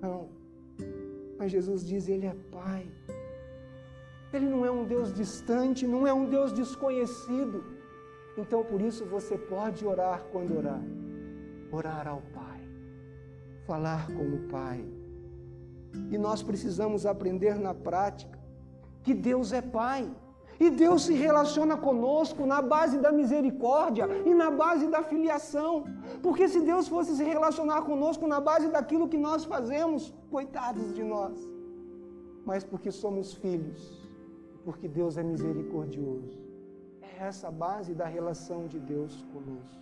Não. 0.00 0.28
Mas 1.38 1.52
Jesus 1.52 1.86
diz: 1.86 2.08
Ele 2.08 2.26
é 2.26 2.36
Pai. 2.50 2.86
Ele 4.32 4.46
não 4.46 4.66
é 4.66 4.70
um 4.70 4.84
Deus 4.84 5.14
distante, 5.14 5.86
não 5.86 6.06
é 6.06 6.12
um 6.12 6.26
Deus 6.26 6.52
desconhecido. 6.52 7.75
Então 8.36 8.62
por 8.62 8.80
isso 8.80 9.04
você 9.06 9.36
pode 9.38 9.86
orar 9.86 10.24
quando 10.30 10.56
orar. 10.56 10.82
Orar 11.72 12.06
ao 12.06 12.22
Pai. 12.34 12.60
Falar 13.66 14.06
com 14.08 14.26
o 14.36 14.48
Pai. 14.48 14.84
E 16.10 16.18
nós 16.18 16.42
precisamos 16.42 17.06
aprender 17.06 17.56
na 17.56 17.74
prática 17.74 18.38
que 19.02 19.14
Deus 19.14 19.52
é 19.52 19.62
Pai. 19.62 20.10
E 20.58 20.70
Deus 20.70 21.04
se 21.04 21.12
relaciona 21.12 21.76
conosco 21.76 22.46
na 22.46 22.62
base 22.62 22.98
da 22.98 23.12
misericórdia 23.12 24.06
e 24.24 24.32
na 24.32 24.50
base 24.50 24.86
da 24.88 25.02
filiação. 25.02 25.84
Porque 26.22 26.48
se 26.48 26.60
Deus 26.60 26.88
fosse 26.88 27.14
se 27.14 27.24
relacionar 27.24 27.82
conosco 27.82 28.26
na 28.26 28.40
base 28.40 28.68
daquilo 28.68 29.08
que 29.08 29.18
nós 29.18 29.44
fazemos, 29.44 30.14
coitados 30.30 30.94
de 30.94 31.02
nós. 31.02 31.38
Mas 32.44 32.64
porque 32.64 32.90
somos 32.90 33.34
filhos, 33.34 34.08
porque 34.64 34.88
Deus 34.88 35.18
é 35.18 35.22
misericordioso. 35.22 36.45
Essa 37.18 37.50
base 37.50 37.94
da 37.94 38.06
relação 38.06 38.66
de 38.66 38.78
Deus 38.78 39.24
conosco. 39.32 39.80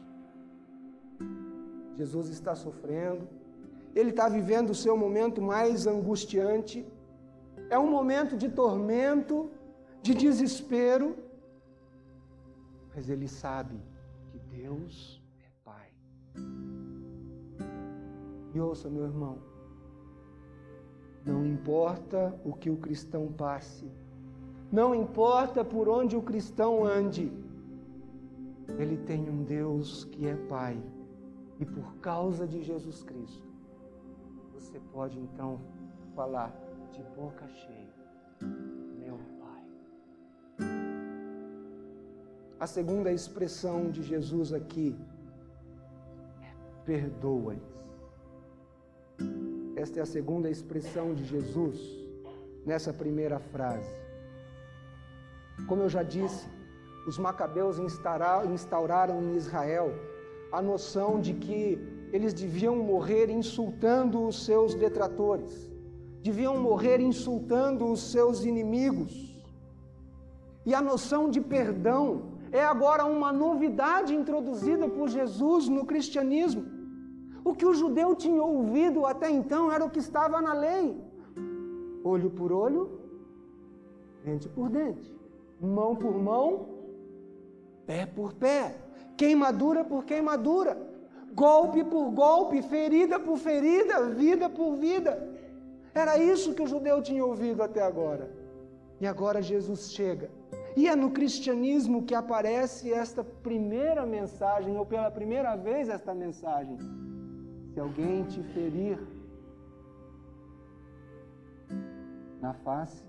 Jesus 1.96 2.28
está 2.28 2.54
sofrendo, 2.54 3.28
ele 3.94 4.10
está 4.10 4.28
vivendo 4.28 4.70
o 4.70 4.74
seu 4.74 4.96
momento 4.96 5.42
mais 5.42 5.86
angustiante, 5.86 6.86
é 7.70 7.78
um 7.78 7.90
momento 7.90 8.36
de 8.36 8.48
tormento, 8.48 9.50
de 10.02 10.14
desespero. 10.14 11.16
mas 12.94 13.08
ele 13.10 13.26
sabe 13.26 13.76
que 14.30 14.38
Deus 14.38 15.20
é 15.40 15.48
Pai. 15.64 15.90
E 18.54 18.60
ouça, 18.60 18.88
meu 18.88 19.04
irmão, 19.04 19.38
não 21.24 21.44
importa 21.44 22.38
o 22.44 22.52
que 22.52 22.70
o 22.70 22.76
cristão 22.76 23.32
passe, 23.32 23.90
não 24.70 24.94
importa 24.94 25.64
por 25.64 25.88
onde 25.88 26.16
o 26.16 26.22
cristão 26.22 26.84
ande, 26.84 27.32
ele 28.78 28.96
tem 28.96 29.28
um 29.28 29.42
Deus 29.44 30.04
que 30.04 30.26
é 30.26 30.34
Pai. 30.34 30.82
E 31.60 31.64
por 31.64 31.96
causa 31.98 32.46
de 32.46 32.62
Jesus 32.62 33.02
Cristo, 33.04 33.46
você 34.52 34.80
pode 34.92 35.18
então 35.20 35.60
falar 36.14 36.52
de 36.90 37.02
boca 37.16 37.46
cheia: 37.48 37.94
Meu 38.98 39.18
Pai. 39.38 39.62
A 42.58 42.66
segunda 42.66 43.12
expressão 43.12 43.90
de 43.90 44.02
Jesus 44.02 44.52
aqui 44.52 44.96
é 46.42 46.52
perdoa-lhes. 46.84 47.62
Esta 49.76 50.00
é 50.00 50.02
a 50.02 50.06
segunda 50.06 50.50
expressão 50.50 51.14
de 51.14 51.24
Jesus 51.24 51.78
nessa 52.66 52.92
primeira 52.92 53.38
frase. 53.38 54.03
Como 55.68 55.82
eu 55.82 55.88
já 55.88 56.02
disse, 56.02 56.48
os 57.06 57.18
macabeus 57.18 57.78
instauraram 57.78 59.22
em 59.22 59.36
Israel 59.36 59.92
a 60.52 60.62
noção 60.62 61.20
de 61.20 61.34
que 61.34 61.78
eles 62.12 62.32
deviam 62.32 62.76
morrer 62.76 63.28
insultando 63.28 64.24
os 64.24 64.44
seus 64.44 64.74
detratores, 64.74 65.70
deviam 66.22 66.56
morrer 66.58 67.00
insultando 67.00 67.86
os 67.86 68.00
seus 68.12 68.44
inimigos. 68.44 69.34
E 70.64 70.74
a 70.74 70.80
noção 70.80 71.28
de 71.28 71.40
perdão 71.40 72.34
é 72.52 72.64
agora 72.64 73.04
uma 73.04 73.32
novidade 73.32 74.14
introduzida 74.14 74.88
por 74.88 75.08
Jesus 75.08 75.68
no 75.68 75.84
cristianismo. 75.84 76.64
O 77.44 77.52
que 77.52 77.66
o 77.66 77.74
judeu 77.74 78.14
tinha 78.14 78.42
ouvido 78.42 79.04
até 79.04 79.28
então 79.28 79.70
era 79.72 79.84
o 79.84 79.90
que 79.90 79.98
estava 79.98 80.40
na 80.40 80.54
lei: 80.54 80.96
olho 82.02 82.30
por 82.30 82.52
olho, 82.52 83.00
dente 84.24 84.48
por 84.48 84.70
dente, 84.70 85.12
mão 85.60 85.94
por 85.96 86.16
mão, 86.18 86.68
pé 87.86 88.06
por 88.06 88.32
pé, 88.34 88.76
queimadura 89.16 89.84
por 89.84 90.04
queimadura, 90.04 90.76
golpe 91.32 91.84
por 91.84 92.10
golpe, 92.10 92.62
ferida 92.62 93.18
por 93.18 93.36
ferida, 93.38 94.08
vida 94.10 94.48
por 94.48 94.76
vida. 94.76 95.12
Era 95.94 96.18
isso 96.18 96.54
que 96.54 96.62
o 96.62 96.66
judeu 96.66 97.00
tinha 97.02 97.24
ouvido 97.24 97.62
até 97.62 97.82
agora. 97.82 98.30
E 99.00 99.06
agora 99.06 99.40
Jesus 99.42 99.92
chega. 99.92 100.30
E 100.76 100.88
é 100.88 100.96
no 100.96 101.10
cristianismo 101.10 102.02
que 102.02 102.14
aparece 102.14 102.92
esta 102.92 103.22
primeira 103.22 104.04
mensagem, 104.04 104.76
ou 104.76 104.84
pela 104.84 105.10
primeira 105.10 105.54
vez 105.56 105.88
esta 105.88 106.12
mensagem. 106.12 106.76
Se 107.72 107.78
alguém 107.78 108.24
te 108.24 108.42
ferir 108.42 108.98
na 112.40 112.52
face 112.54 113.04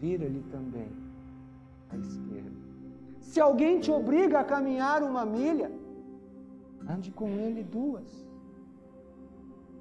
vira-lhe 0.00 0.42
também 0.50 0.88
à 1.90 1.96
esquerda. 1.96 2.64
Se 3.20 3.40
alguém 3.40 3.80
te 3.80 3.90
obriga 3.90 4.40
a 4.40 4.44
caminhar 4.44 5.02
uma 5.02 5.24
milha, 5.24 5.70
ande 6.88 7.10
com 7.10 7.28
ele 7.28 7.62
duas. 7.62 8.24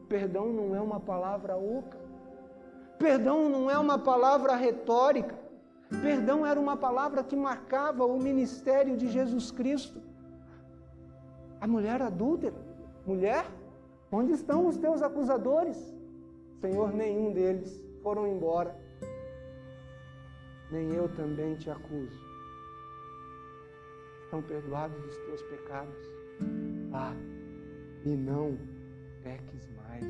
Perdão 0.07 0.51
não 0.51 0.75
é 0.75 0.81
uma 0.81 0.99
palavra 0.99 1.55
oca. 1.55 1.97
Perdão 2.97 3.49
não 3.49 3.69
é 3.69 3.77
uma 3.77 3.99
palavra 3.99 4.55
retórica. 4.55 5.37
Perdão 6.01 6.45
era 6.45 6.59
uma 6.59 6.75
palavra 6.75 7.23
que 7.23 7.35
marcava 7.35 8.05
o 8.05 8.17
ministério 8.17 8.97
de 8.97 9.07
Jesus 9.07 9.51
Cristo. 9.51 10.01
A 11.59 11.67
mulher 11.67 12.01
adúltera, 12.01 12.55
mulher, 13.05 13.45
onde 14.11 14.33
estão 14.33 14.67
os 14.67 14.77
teus 14.77 15.01
acusadores? 15.01 15.77
Senhor, 16.59 16.93
nenhum 16.93 17.31
deles 17.31 17.83
foram 18.01 18.27
embora. 18.27 18.75
Nem 20.73 20.87
eu 20.99 21.07
também 21.21 21.55
te 21.55 21.69
acuso 21.69 22.33
estão 24.33 24.41
perdoados 24.41 24.97
os 25.05 25.17
teus 25.25 25.41
pecados. 25.43 26.01
Vá 26.89 27.13
e 28.03 28.15
não 28.15 28.57
peques 29.21 29.69
mais. 29.77 30.05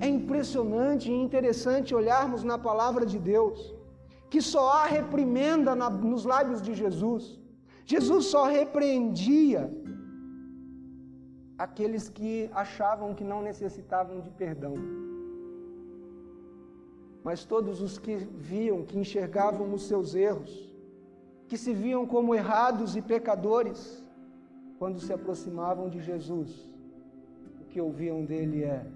É 0.00 0.08
impressionante 0.08 1.10
e 1.10 1.14
interessante 1.26 1.94
olharmos 1.94 2.42
na 2.42 2.56
palavra 2.56 3.04
de 3.04 3.18
Deus 3.18 3.74
que 4.30 4.40
só 4.40 4.64
há 4.70 4.86
reprimenda 4.86 5.74
na, 5.74 5.90
nos 5.90 6.24
lábios 6.24 6.62
de 6.62 6.72
Jesus. 6.72 7.38
Jesus 7.84 8.26
só 8.26 8.44
repreendia 8.44 9.70
aqueles 11.58 12.08
que 12.08 12.48
achavam 12.54 13.14
que 13.14 13.24
não 13.24 13.42
necessitavam 13.42 14.20
de 14.20 14.30
perdão. 14.30 14.74
Mas 17.22 17.44
todos 17.44 17.80
os 17.80 17.98
que 17.98 18.16
viam, 18.16 18.84
que 18.84 18.98
enxergavam 18.98 19.72
os 19.74 19.82
seus 19.82 20.14
erros, 20.14 20.70
que 21.46 21.58
se 21.58 21.74
viam 21.74 22.06
como 22.06 22.34
errados 22.34 22.96
e 22.96 23.02
pecadores, 23.02 24.02
quando 24.78 24.98
se 25.00 25.12
aproximavam 25.12 25.88
de 25.88 26.00
Jesus, 26.00 26.68
o 27.60 27.64
que 27.64 27.80
ouviam 27.80 28.24
dele 28.24 28.64
é: 28.64 28.86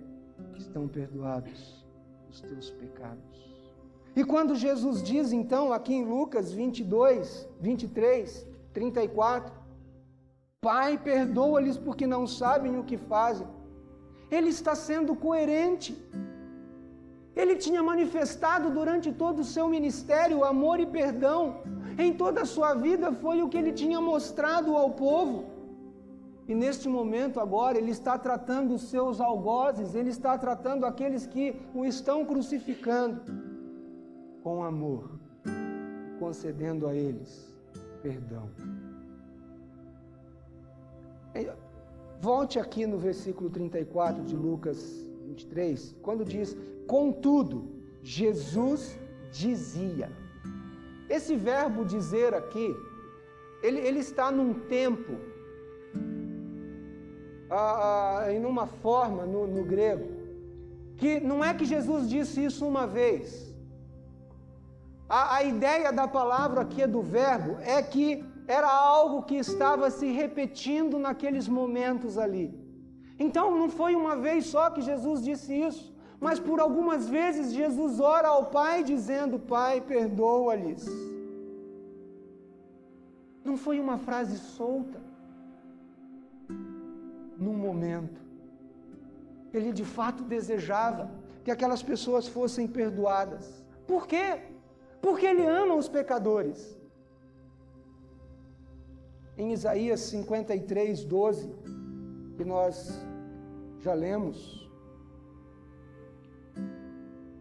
estão 0.57 0.89
perdoados 0.89 1.85
os 2.31 2.41
teus 2.41 2.71
pecados. 2.71 3.45
E 4.17 4.25
quando 4.25 4.55
Jesus 4.55 5.03
diz 5.03 5.33
então, 5.33 5.73
aqui 5.73 5.93
em 5.95 6.05
Lucas 6.05 6.53
22, 6.53 7.49
23, 7.61 8.47
34, 8.73 9.65
Pai, 10.65 10.97
perdoa-lhes 10.97 11.77
porque 11.77 12.07
não 12.07 12.27
sabem 12.27 12.79
o 12.79 12.85
que 12.85 12.97
fazem. 12.97 13.47
Ele 14.31 14.49
está 14.49 14.75
sendo 14.75 15.15
coerente. 15.15 15.95
Ele 17.37 17.57
tinha 17.57 17.83
manifestado 17.83 18.71
durante 18.71 19.13
todo 19.13 19.41
o 19.41 19.45
seu 19.45 19.69
ministério 19.69 20.45
amor 20.45 20.79
e 20.81 20.87
perdão 20.87 21.63
em 21.99 22.13
toda 22.13 22.43
a 22.43 22.47
sua 22.47 22.75
vida 22.75 23.13
foi 23.13 23.43
o 23.43 23.49
que 23.49 23.57
ele 23.57 23.73
tinha 23.73 24.01
mostrado 24.01 24.77
ao 24.77 24.91
povo. 24.91 25.45
E 26.47 26.55
neste 26.55 26.89
momento 26.89 27.41
agora 27.41 27.79
ele 27.79 27.91
está 27.91 28.19
tratando 28.19 28.75
os 28.75 28.83
seus 28.83 29.21
algozes, 29.21 29.95
ele 29.95 30.11
está 30.11 30.37
tratando 30.37 30.85
aqueles 30.85 31.27
que 31.27 31.57
o 31.75 31.85
estão 31.85 32.25
crucificando 32.25 33.21
com 34.43 34.63
amor, 34.63 35.19
concedendo 36.19 36.87
a 36.87 36.95
eles 36.95 37.55
perdão. 38.03 38.51
Volte 42.21 42.59
aqui 42.59 42.87
no 42.87 42.99
versículo 42.99 43.49
34 43.49 44.23
de 44.23 44.37
Lucas 44.37 44.79
23, 45.25 45.97
quando 46.03 46.25
diz: 46.25 46.57
Contudo, 46.87 47.69
Jesus 48.03 48.99
dizia. 49.31 50.11
Esse 51.09 51.37
verbo 51.37 51.85
dizer 51.85 52.35
aqui, 52.35 52.75
ele, 53.63 53.81
ele 53.81 53.99
está 53.99 54.31
num 54.31 54.55
tempo, 54.55 55.13
ah, 57.51 58.25
ah, 58.25 58.33
em 58.33 58.45
uma 58.45 58.67
forma 58.67 59.25
no, 59.27 59.47
no 59.47 59.65
grego, 59.65 60.09
que 60.97 61.21
não 61.21 61.45
é 61.45 61.53
que 61.53 61.65
Jesus 61.65 62.09
disse 62.09 62.45
isso 62.45 62.67
uma 62.67 62.87
vez. 62.87 63.55
A, 65.09 65.37
a 65.37 65.43
ideia 65.43 65.93
da 65.93 66.09
palavra 66.09 66.63
aqui 66.63 66.87
do 66.87 67.03
verbo 67.03 67.59
é 67.61 67.83
que 67.83 68.25
era 68.47 68.71
algo 68.71 69.23
que 69.23 69.37
estava 69.37 69.91
se 69.91 70.11
repetindo 70.11 70.99
naqueles 70.99 71.49
momentos 71.49 72.19
ali. 72.19 72.64
Então 73.19 73.57
não 73.57 73.69
foi 73.69 73.95
uma 73.95 74.17
vez 74.17 74.47
só 74.47 74.71
que 74.71 74.81
Jesus 74.81 75.23
disse 75.23 75.55
isso. 75.55 75.95
Mas 76.21 76.39
por 76.41 76.59
algumas 76.61 77.09
vezes 77.09 77.53
Jesus 77.53 78.01
ora 78.01 78.29
ao 78.29 78.47
Pai 78.47 78.83
dizendo: 78.83 79.39
Pai, 79.39 79.81
perdoa-lhes. 79.81 80.87
Não 83.45 83.57
foi 83.57 83.79
uma 83.79 83.99
frase 83.99 84.39
solta. 84.39 85.01
Num 87.37 87.55
momento, 87.55 88.21
ele 89.53 89.73
de 89.73 89.85
fato 89.85 90.23
desejava 90.23 91.11
que 91.45 91.51
aquelas 91.51 91.83
pessoas 91.83 92.27
fossem 92.27 92.67
perdoadas. 92.67 93.63
Por 93.87 94.07
quê? 94.07 94.41
Porque 95.03 95.27
ele 95.27 95.45
ama 95.45 95.75
os 95.75 95.89
pecadores. 95.89 96.75
Em 99.37 99.53
Isaías 99.53 100.01
53, 100.01 101.05
12, 101.05 101.53
que 102.37 102.45
nós 102.45 103.05
já 103.81 103.95
lemos, 103.95 104.65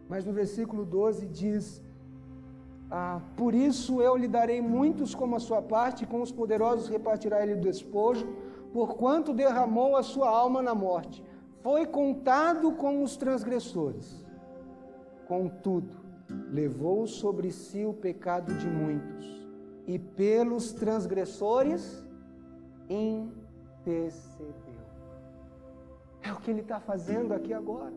mas 0.09 0.25
no 0.25 0.33
versículo 0.33 0.85
12 0.85 1.25
diz: 1.27 1.81
ah, 2.91 3.21
Por 3.35 3.55
isso 3.55 4.01
eu 4.01 4.15
lhe 4.15 4.27
darei 4.27 4.61
muitos 4.61 5.15
como 5.15 5.35
a 5.35 5.39
sua 5.39 5.61
parte, 5.61 6.03
e 6.03 6.07
com 6.07 6.21
os 6.21 6.31
poderosos 6.31 6.87
repartirá 6.87 7.41
ele 7.41 7.53
o 7.53 7.61
despojo, 7.61 8.27
porquanto 8.71 9.33
derramou 9.33 9.95
a 9.95 10.03
sua 10.03 10.29
alma 10.29 10.61
na 10.61 10.75
morte. 10.75 11.23
Foi 11.61 11.85
contado 11.85 12.73
com 12.73 13.03
os 13.03 13.15
transgressores. 13.17 14.23
Contudo, 15.27 15.95
levou 16.51 17.07
sobre 17.07 17.51
si 17.51 17.85
o 17.85 17.93
pecado 17.93 18.53
de 18.53 18.67
muitos, 18.67 19.47
e 19.87 19.97
pelos 19.97 20.73
transgressores 20.73 22.03
intercedeu. 22.89 24.72
É 26.23 26.31
o 26.31 26.37
que 26.37 26.49
ele 26.51 26.61
está 26.61 26.79
fazendo 26.79 27.33
aqui 27.33 27.53
agora. 27.53 27.93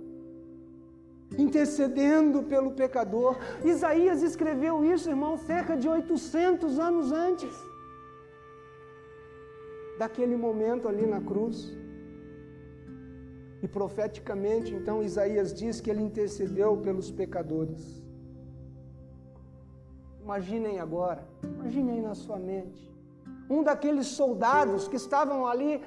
Intercedendo 1.38 2.42
pelo 2.42 2.72
pecador. 2.72 3.36
Isaías 3.64 4.22
escreveu 4.22 4.84
isso, 4.84 5.08
irmão, 5.08 5.36
cerca 5.38 5.76
de 5.76 5.88
800 5.88 6.78
anos 6.78 7.12
antes 7.12 7.54
daquele 9.98 10.36
momento 10.36 10.88
ali 10.88 11.06
na 11.06 11.20
cruz. 11.20 11.72
E 13.62 13.68
profeticamente, 13.68 14.74
então, 14.74 15.02
Isaías 15.02 15.52
diz 15.52 15.80
que 15.80 15.90
ele 15.90 16.02
intercedeu 16.02 16.76
pelos 16.76 17.10
pecadores. 17.10 18.04
Imaginem 20.22 20.80
agora, 20.80 21.26
imaginem 21.42 22.02
na 22.02 22.14
sua 22.14 22.38
mente, 22.38 22.92
um 23.48 23.62
daqueles 23.62 24.08
soldados 24.08 24.88
que 24.88 24.96
estavam 24.96 25.46
ali 25.46 25.80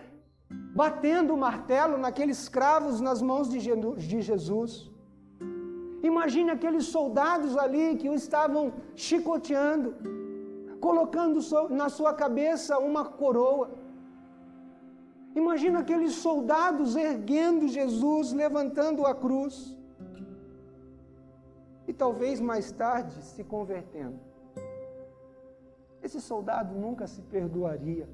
batendo 0.50 1.34
o 1.34 1.38
martelo 1.38 1.98
naqueles 1.98 2.50
cravos 2.50 3.00
nas 3.00 3.22
mãos 3.22 3.50
de 3.50 4.22
Jesus. 4.22 4.90
Imagine 6.02 6.52
aqueles 6.52 6.86
soldados 6.86 7.58
ali 7.58 7.96
que 7.98 8.10
o 8.10 8.14
estavam 8.14 8.74
chicoteando, 8.96 9.96
colocando 10.80 11.40
na 11.70 11.90
sua 11.90 12.14
cabeça 12.14 12.80
uma 12.80 13.06
coroa. 13.06 13.72
Imagina 15.36 15.80
aqueles 15.80 16.14
soldados 16.14 16.96
erguendo 16.96 17.68
Jesus, 17.68 18.32
levantando 18.34 19.06
a 19.06 19.14
cruz. 19.14 19.78
E 21.88 21.94
talvez 21.94 22.40
mais 22.40 22.72
tarde 22.72 23.22
se 23.24 23.44
convertendo. 23.44 24.20
Esse 26.02 26.22
soldado 26.22 26.74
nunca 26.74 27.06
se 27.08 27.22
perdoaria. 27.22 28.08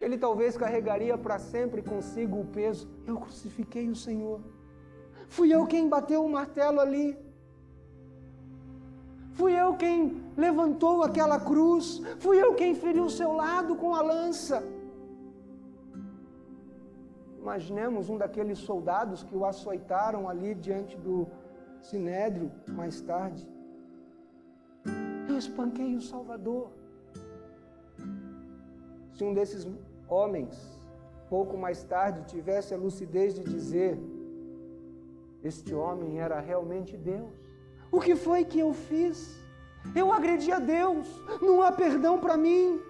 Ele 0.00 0.16
talvez 0.16 0.56
carregaria 0.56 1.18
para 1.18 1.38
sempre 1.38 1.82
consigo 1.82 2.40
o 2.40 2.46
peso. 2.46 2.88
Eu 3.06 3.16
crucifiquei 3.16 3.88
o 3.88 3.96
Senhor. 3.96 4.40
Fui 5.28 5.52
eu 5.52 5.66
quem 5.66 5.88
bateu 5.88 6.24
o 6.24 6.30
martelo 6.30 6.80
ali. 6.80 7.18
Fui 9.32 9.52
eu 9.52 9.76
quem 9.76 10.22
levantou 10.36 11.02
aquela 11.02 11.40
cruz. 11.40 12.00
Fui 12.20 12.40
eu 12.40 12.54
quem 12.54 12.74
feriu 12.74 13.04
o 13.04 13.10
seu 13.10 13.32
lado 13.32 13.74
com 13.74 13.94
a 13.94 14.00
lança. 14.00 14.62
Imaginemos 17.38 18.08
um 18.08 18.16
daqueles 18.16 18.58
soldados 18.58 19.22
que 19.24 19.34
o 19.34 19.44
açoitaram 19.44 20.28
ali 20.28 20.54
diante 20.54 20.96
do 20.96 21.26
sinédrio 21.80 22.52
mais 22.68 23.00
tarde. 23.00 23.48
Eu 25.28 25.36
espanquei 25.36 25.96
o 25.96 26.00
Salvador. 26.00 26.70
Se 29.12 29.24
um 29.24 29.34
desses 29.34 29.66
homens, 30.08 30.80
pouco 31.28 31.56
mais 31.56 31.82
tarde, 31.84 32.24
tivesse 32.26 32.74
a 32.74 32.76
lucidez 32.76 33.34
de 33.34 33.42
dizer: 33.42 33.98
Este 35.42 35.74
homem 35.74 36.20
era 36.20 36.40
realmente 36.40 36.96
Deus. 36.96 37.32
O 37.90 38.00
que 38.00 38.14
foi 38.16 38.44
que 38.44 38.58
eu 38.58 38.72
fiz? 38.72 39.38
Eu 39.94 40.12
agredi 40.12 40.50
a 40.52 40.58
Deus, 40.58 41.06
não 41.40 41.62
há 41.62 41.70
perdão 41.72 42.18
para 42.18 42.36
mim. 42.36 42.80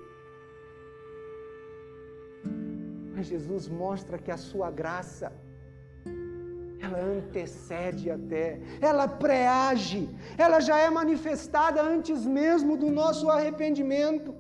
Mas 3.15 3.27
Jesus 3.27 3.69
mostra 3.69 4.19
que 4.19 4.31
a 4.31 4.37
sua 4.37 4.71
graça, 4.71 5.33
ela 6.81 6.99
antecede 6.99 8.11
até, 8.11 8.61
ela 8.81 9.07
preage, 9.09 10.09
ela 10.37 10.61
já 10.61 10.79
é 10.79 10.89
manifestada 10.89 11.83
antes 11.83 12.25
mesmo 12.25 12.77
do 12.77 12.91
nosso 12.91 13.29
arrependimento. 13.29 14.35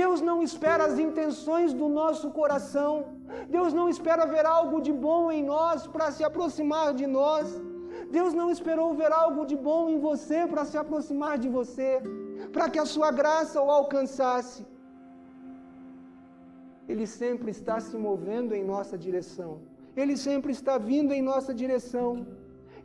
Deus 0.00 0.20
não 0.28 0.38
espera 0.46 0.82
as 0.88 0.96
intenções 1.06 1.70
do 1.80 1.86
nosso 2.00 2.26
coração, 2.38 2.92
Deus 3.56 3.70
não 3.78 3.86
espera 3.92 4.32
ver 4.34 4.44
algo 4.58 4.78
de 4.86 4.92
bom 5.06 5.22
em 5.36 5.42
nós 5.54 5.86
para 5.94 6.08
se 6.16 6.22
aproximar 6.28 6.88
de 7.00 7.06
nós. 7.18 7.46
Deus 8.16 8.32
não 8.40 8.48
esperou 8.54 8.88
ver 9.00 9.10
algo 9.24 9.42
de 9.50 9.56
bom 9.68 9.82
em 9.92 9.98
você 10.08 10.40
para 10.52 10.64
se 10.70 10.76
aproximar 10.82 11.34
de 11.44 11.48
você, 11.58 11.90
para 12.54 12.68
que 12.72 12.80
a 12.82 12.86
sua 12.94 13.10
graça 13.20 13.62
o 13.66 13.70
alcançasse. 13.78 14.60
Ele 16.92 17.06
sempre 17.20 17.50
está 17.56 17.76
se 17.86 17.96
movendo 18.08 18.54
em 18.58 18.64
nossa 18.74 18.96
direção. 19.06 19.52
Ele 20.00 20.16
sempre 20.28 20.52
está 20.58 20.76
vindo 20.90 21.12
em 21.18 21.22
nossa 21.32 21.52
direção. 21.62 22.10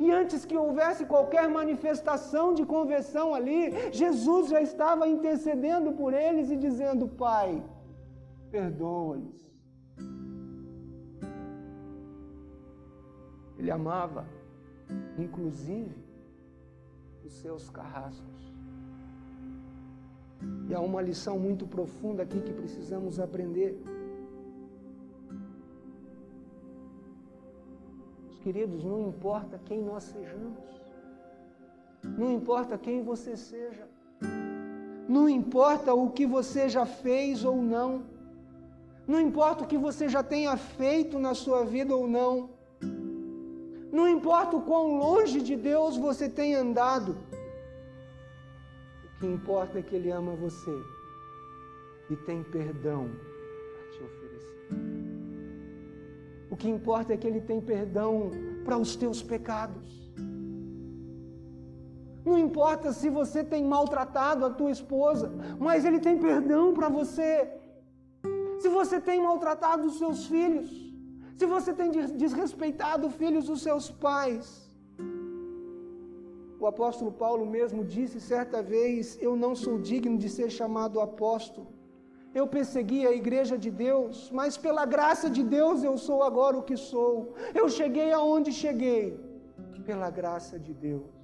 E 0.04 0.10
antes 0.20 0.46
que 0.50 0.58
houvesse 0.58 1.04
qualquer 1.06 1.48
manifestação 1.48 2.46
de 2.58 2.64
conversão 2.66 3.28
ali, 3.36 3.62
Jesus 3.92 4.50
já 4.50 4.60
estava 4.60 5.08
intercedendo 5.08 5.92
por 6.00 6.12
eles 6.12 6.50
e 6.50 6.56
dizendo: 6.56 7.08
Pai, 7.08 7.64
perdoa-lhes. 8.50 9.40
Ele 13.60 13.70
amava, 13.70 14.26
inclusive, 15.20 15.96
os 17.24 17.34
seus 17.34 17.70
carrascos. 17.70 18.42
E 20.68 20.74
há 20.74 20.80
uma 20.80 21.02
lição 21.10 21.38
muito 21.38 21.68
profunda 21.68 22.24
aqui 22.24 22.42
que 22.42 22.54
precisamos 22.54 23.20
aprender. 23.20 23.80
Queridos, 28.42 28.84
não 28.84 29.08
importa 29.08 29.60
quem 29.66 29.82
nós 29.84 30.04
sejamos, 30.04 30.58
não 32.04 32.32
importa 32.34 32.76
quem 32.76 33.04
você 33.04 33.38
seja, 33.38 33.88
não 35.08 35.30
importa 35.30 35.94
o 35.94 36.10
que 36.10 36.26
você 36.26 36.68
já 36.68 36.84
fez 36.84 37.46
ou 37.46 37.62
não, 37.62 38.04
não 39.08 39.20
importa 39.20 39.64
o 39.64 39.68
que 39.68 39.78
você 39.78 40.10
já 40.10 40.24
tenha 40.24 40.58
feito 40.58 41.20
na 41.20 41.36
sua 41.36 41.64
vida 41.64 41.96
ou 41.96 42.08
não, 42.08 42.50
não 43.92 44.08
importa 44.10 44.58
o 44.58 44.62
quão 44.64 44.98
longe 44.98 45.40
de 45.40 45.56
Deus 45.56 45.96
você 45.96 46.28
tenha 46.28 46.62
andado, 46.62 47.16
o 49.06 49.20
que 49.20 49.28
importa 49.28 49.78
é 49.78 49.82
que 49.84 49.96
Ele 49.96 50.10
ama 50.10 50.34
você 50.34 50.76
e 52.10 52.16
tem 52.16 52.42
perdão 52.42 53.12
O 56.52 56.58
que 56.58 56.70
importa 56.70 57.14
é 57.14 57.18
que 57.18 57.26
Ele 57.26 57.40
tem 57.40 57.62
perdão 57.62 58.30
para 58.66 58.78
os 58.78 58.96
teus 59.02 59.24
pecados. 59.24 59.90
Não 62.26 62.38
importa 62.38 62.92
se 62.92 63.10
você 63.10 63.42
tem 63.44 63.64
maltratado 63.64 64.46
a 64.46 64.50
tua 64.50 64.70
esposa, 64.70 65.32
mas 65.58 65.86
Ele 65.86 66.00
tem 66.08 66.18
perdão 66.20 66.74
para 66.74 66.90
você. 66.90 67.50
Se 68.60 68.70
você 68.70 69.00
tem 69.00 69.24
maltratado 69.24 69.88
os 69.88 69.98
seus 69.98 70.28
filhos, 70.28 70.70
se 71.38 71.46
você 71.46 71.74
tem 71.74 71.90
desrespeitado 72.24 73.10
filhos 73.10 73.46
dos 73.46 73.62
seus 73.64 73.90
pais. 73.90 74.70
O 76.60 76.68
apóstolo 76.68 77.12
Paulo 77.12 77.46
mesmo 77.46 77.84
disse 77.84 78.20
certa 78.20 78.62
vez: 78.62 79.18
Eu 79.20 79.36
não 79.36 79.56
sou 79.56 79.80
digno 79.80 80.18
de 80.18 80.30
ser 80.30 80.50
chamado 80.52 81.00
apóstolo 81.00 81.81
eu 82.34 82.48
persegui 82.48 83.06
a 83.06 83.12
igreja 83.12 83.58
de 83.58 83.70
Deus, 83.70 84.30
mas 84.32 84.58
pela 84.58 84.86
graça 84.86 85.30
de 85.30 85.44
Deus 85.44 85.84
eu 85.84 85.98
sou 85.98 86.24
agora 86.24 86.58
o 86.58 86.64
que 86.64 86.78
sou. 86.78 87.34
Eu 87.54 87.68
cheguei 87.68 88.12
aonde 88.14 88.52
cheguei, 88.54 89.20
pela 89.86 90.10
graça 90.10 90.58
de 90.58 90.74
Deus. 90.74 91.22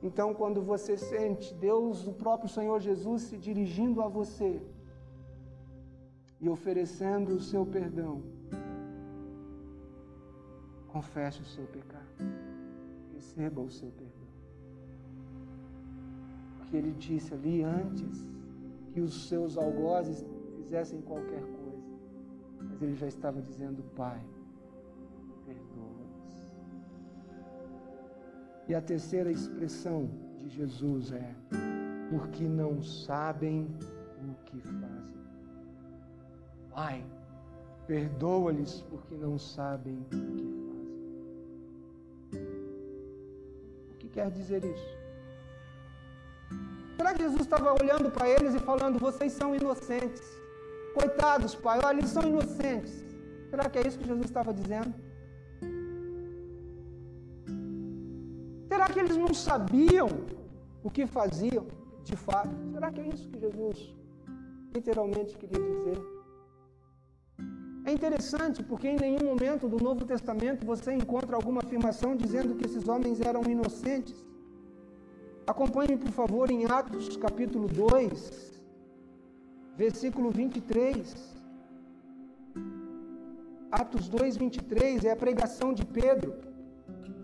Então, 0.00 0.32
quando 0.32 0.62
você 0.62 0.96
sente 0.96 1.52
Deus, 1.54 2.06
o 2.06 2.12
próprio 2.12 2.48
Senhor 2.48 2.78
Jesus, 2.80 3.22
se 3.22 3.36
dirigindo 3.36 4.00
a 4.00 4.06
você 4.06 4.62
e 6.40 6.48
oferecendo 6.48 7.34
o 7.34 7.40
seu 7.40 7.66
perdão, 7.66 8.22
confesse 10.86 11.40
o 11.42 11.44
seu 11.44 11.64
pecado, 11.64 12.06
receba 13.12 13.60
o 13.60 13.70
seu 13.70 13.90
perdão. 13.90 14.28
Porque 16.58 16.76
ele 16.76 16.92
disse 16.92 17.34
ali 17.34 17.64
antes 17.64 18.24
que 18.98 19.00
os 19.00 19.28
seus 19.28 19.56
algozes 19.56 20.26
fizessem 20.56 21.00
qualquer 21.02 21.40
coisa. 21.40 21.86
Mas 22.60 22.82
ele 22.82 22.96
já 22.96 23.06
estava 23.06 23.40
dizendo: 23.40 23.80
Pai, 23.94 24.20
perdoa-os. 25.46 26.50
E 28.66 28.74
a 28.74 28.80
terceira 28.80 29.30
expressão 29.30 30.10
de 30.36 30.48
Jesus 30.48 31.12
é: 31.12 31.32
porque 32.10 32.48
não 32.48 32.82
sabem 32.82 33.68
o 34.28 34.34
que 34.46 34.60
fazem. 34.60 35.22
Pai, 36.70 37.04
perdoa-lhes 37.86 38.82
porque 38.90 39.14
não 39.14 39.38
sabem 39.38 39.96
o 39.96 40.04
que 40.06 40.16
fazem. 40.16 40.58
O 43.92 43.94
que 43.98 44.08
quer 44.08 44.28
dizer 44.32 44.64
isso? 44.64 44.97
Será 46.98 47.14
que 47.14 47.22
Jesus 47.22 47.42
estava 47.46 47.72
olhando 47.82 48.10
para 48.10 48.28
eles 48.28 48.54
e 48.54 48.58
falando: 48.70 48.98
vocês 48.98 49.32
são 49.32 49.54
inocentes? 49.54 50.22
Coitados, 50.94 51.54
pai, 51.54 51.78
olha, 51.82 52.00
eles 52.00 52.10
são 52.10 52.24
inocentes. 52.32 52.94
Será 53.50 53.70
que 53.70 53.78
é 53.78 53.86
isso 53.86 53.98
que 54.00 54.10
Jesus 54.12 54.26
estava 54.26 54.52
dizendo? 54.52 54.92
Será 58.68 58.86
que 58.92 59.00
eles 59.00 59.16
não 59.16 59.32
sabiam 59.32 60.10
o 60.82 60.90
que 60.90 61.06
faziam 61.06 61.66
de 62.04 62.16
fato. 62.16 62.54
Será 62.72 62.90
que 62.90 63.00
é 63.00 63.08
isso 63.08 63.28
que 63.28 63.38
Jesus 63.38 63.94
literalmente 64.74 65.36
queria 65.36 65.60
dizer? 65.60 65.98
É 67.84 67.92
interessante 67.92 68.62
porque 68.62 68.88
em 68.88 68.96
nenhum 68.96 69.24
momento 69.24 69.68
do 69.68 69.82
Novo 69.82 70.04
Testamento 70.04 70.66
você 70.66 70.92
encontra 70.92 71.36
alguma 71.36 71.60
afirmação 71.60 72.16
dizendo 72.16 72.54
que 72.56 72.66
esses 72.66 72.86
homens 72.86 73.20
eram 73.20 73.42
inocentes. 73.44 74.24
Acompanhe, 75.48 75.96
por 75.96 76.10
favor, 76.10 76.50
em 76.50 76.66
Atos 76.66 77.16
capítulo 77.16 77.68
2, 77.68 78.60
versículo 79.78 80.30
23. 80.30 81.34
Atos 83.72 84.10
2, 84.10 84.36
23 84.36 85.06
é 85.06 85.12
a 85.12 85.16
pregação 85.16 85.72
de 85.72 85.86
Pedro. 85.86 86.34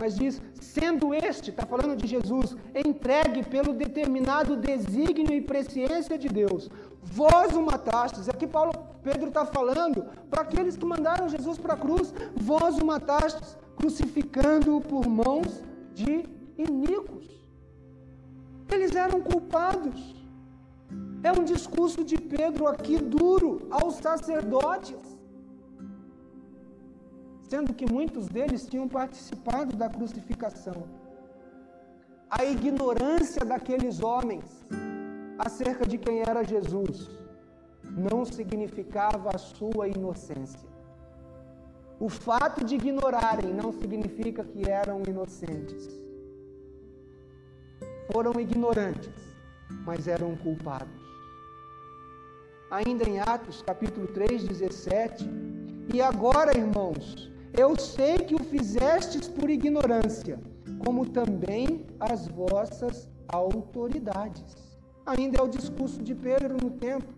Mas 0.00 0.16
diz: 0.16 0.40
sendo 0.58 1.12
este, 1.12 1.50
está 1.50 1.66
falando 1.66 1.96
de 2.00 2.06
Jesus, 2.06 2.56
entregue 2.74 3.44
pelo 3.44 3.74
determinado 3.74 4.56
desígnio 4.56 5.34
e 5.34 5.42
presciência 5.42 6.16
de 6.16 6.30
Deus, 6.30 6.70
vós 7.02 7.54
o 7.54 7.60
matastes. 7.60 8.30
Aqui 8.30 8.46
Paulo, 8.46 8.72
Pedro 9.02 9.28
está 9.28 9.44
falando 9.44 10.02
para 10.30 10.40
aqueles 10.40 10.78
que 10.78 10.86
mandaram 10.86 11.28
Jesus 11.28 11.58
para 11.58 11.74
a 11.74 11.82
cruz, 11.84 12.14
vós 12.34 12.78
o 12.78 12.86
matastes, 12.86 13.54
crucificando-o 13.76 14.80
por 14.80 15.06
mãos 15.06 15.62
de 15.92 16.24
iníquos. 16.56 17.43
Eles 18.70 18.94
eram 18.94 19.20
culpados. 19.20 20.14
É 21.22 21.32
um 21.32 21.44
discurso 21.44 22.04
de 22.04 22.16
Pedro 22.16 22.66
aqui 22.66 22.98
duro 22.98 23.66
aos 23.70 23.96
sacerdotes 23.96 25.14
sendo 27.48 27.72
que 27.72 27.90
muitos 27.90 28.26
deles 28.26 28.66
tinham 28.66 28.88
participado 28.88 29.76
da 29.76 29.88
crucificação. 29.88 30.88
A 32.28 32.44
ignorância 32.44 33.44
daqueles 33.44 34.00
homens 34.00 34.44
acerca 35.38 35.86
de 35.86 35.96
quem 35.96 36.20
era 36.20 36.42
Jesus 36.42 37.08
não 38.08 38.24
significava 38.24 39.30
a 39.34 39.38
sua 39.38 39.86
inocência. 39.86 40.68
O 42.00 42.08
fato 42.08 42.64
de 42.64 42.74
ignorarem 42.74 43.52
não 43.52 43.70
significa 43.72 44.42
que 44.42 44.68
eram 44.68 45.02
inocentes. 45.06 45.88
Foram 48.12 48.38
ignorantes, 48.38 49.10
mas 49.84 50.06
eram 50.06 50.36
culpados. 50.36 51.02
Ainda 52.70 53.08
em 53.08 53.20
Atos, 53.20 53.62
capítulo 53.62 54.06
3, 54.08 54.44
17. 54.44 55.28
E 55.92 56.02
agora, 56.02 56.56
irmãos, 56.56 57.30
eu 57.56 57.78
sei 57.78 58.18
que 58.18 58.34
o 58.34 58.42
fizestes 58.42 59.28
por 59.28 59.48
ignorância, 59.48 60.38
como 60.84 61.08
também 61.08 61.86
as 62.00 62.26
vossas 62.28 63.08
autoridades. 63.28 64.76
Ainda 65.06 65.38
é 65.38 65.42
o 65.42 65.48
discurso 65.48 66.02
de 66.02 66.14
Pedro 66.14 66.56
no 66.62 66.70
templo. 66.72 67.14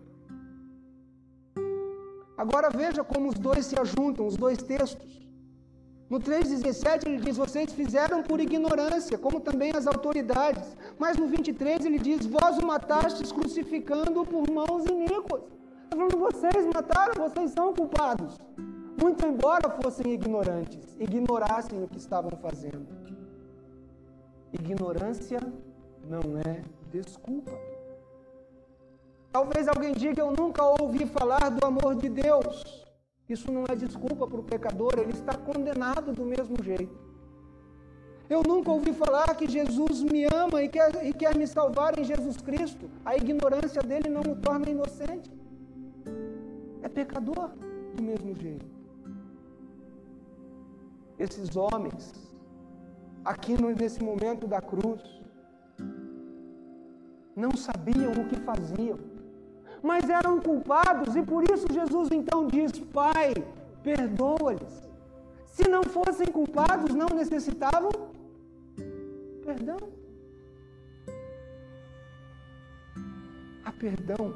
Agora 2.37 2.69
veja 2.69 3.03
como 3.03 3.29
os 3.29 3.39
dois 3.39 3.65
se 3.65 3.79
ajuntam, 3.79 4.27
os 4.27 4.37
dois 4.37 4.59
textos. 4.61 5.26
No 6.09 6.19
3,17 6.19 7.05
ele 7.05 7.17
diz: 7.17 7.37
Vocês 7.37 7.73
fizeram 7.73 8.23
por 8.23 8.39
ignorância, 8.39 9.17
como 9.17 9.39
também 9.39 9.71
as 9.75 9.87
autoridades. 9.87 10.75
Mas 10.97 11.17
no 11.17 11.27
23 11.27 11.85
ele 11.85 11.99
diz: 11.99 12.25
Vós 12.25 12.57
o 12.57 12.65
matastes 12.65 13.31
crucificando 13.31 14.25
por 14.25 14.49
mãos 14.49 14.85
iníquas. 14.85 15.41
Está 15.83 15.95
falando, 15.97 16.17
vocês 16.17 16.65
mataram, 16.65 17.13
vocês 17.15 17.51
são 17.51 17.73
culpados 17.73 18.37
muito 18.99 19.25
embora 19.25 19.69
fossem 19.69 20.13
ignorantes, 20.13 20.95
ignorassem 20.99 21.83
o 21.83 21.87
que 21.87 21.97
estavam 21.97 22.31
fazendo. 22.41 22.87
Ignorância 24.51 25.39
não 26.03 26.37
é 26.39 26.63
desculpa. 26.91 27.51
Talvez 29.31 29.67
alguém 29.67 29.93
diga: 29.93 30.21
Eu 30.21 30.31
nunca 30.31 30.63
ouvi 30.63 31.05
falar 31.05 31.49
do 31.51 31.65
amor 31.65 31.95
de 31.95 32.09
Deus. 32.09 32.86
Isso 33.29 33.51
não 33.51 33.65
é 33.67 33.75
desculpa 33.75 34.25
para 34.27 34.39
o 34.39 34.43
pecador, 34.43 34.93
ele 34.97 35.11
está 35.11 35.35
condenado 35.37 36.13
do 36.13 36.25
mesmo 36.25 36.55
jeito. 36.63 36.97
Eu 38.29 38.41
nunca 38.43 38.71
ouvi 38.71 38.93
falar 38.93 39.35
que 39.35 39.47
Jesus 39.47 40.03
me 40.03 40.25
ama 40.25 40.61
e 40.61 40.69
quer, 40.69 41.05
e 41.05 41.13
quer 41.13 41.35
me 41.35 41.47
salvar 41.47 41.97
em 41.97 42.03
Jesus 42.03 42.37
Cristo. 42.37 42.89
A 43.05 43.15
ignorância 43.15 43.81
dele 43.81 44.09
não 44.09 44.21
o 44.21 44.35
torna 44.35 44.69
inocente. 44.69 45.31
É 46.81 46.89
pecador 46.89 47.51
do 47.95 48.03
mesmo 48.03 48.35
jeito 48.35 48.77
esses 51.19 51.55
homens, 51.55 52.13
aqui 53.25 53.55
nesse 53.61 54.03
momento 54.03 54.47
da 54.47 54.61
cruz, 54.61 55.01
não 57.35 57.55
sabiam 57.55 58.11
o 58.11 58.27
que 58.27 58.35
faziam, 58.37 58.99
mas 59.81 60.09
eram 60.09 60.39
culpados, 60.39 61.15
e 61.15 61.21
por 61.21 61.43
isso 61.51 61.71
Jesus 61.71 62.09
então 62.11 62.47
diz: 62.47 62.71
Pai, 62.93 63.33
perdoa-lhes. 63.83 64.87
Se 65.45 65.67
não 65.67 65.83
fossem 65.83 66.27
culpados, 66.27 66.93
não 66.93 67.07
necessitavam 67.15 67.89
perdão. 69.43 69.77
Há 73.63 73.71
perdão. 73.71 74.35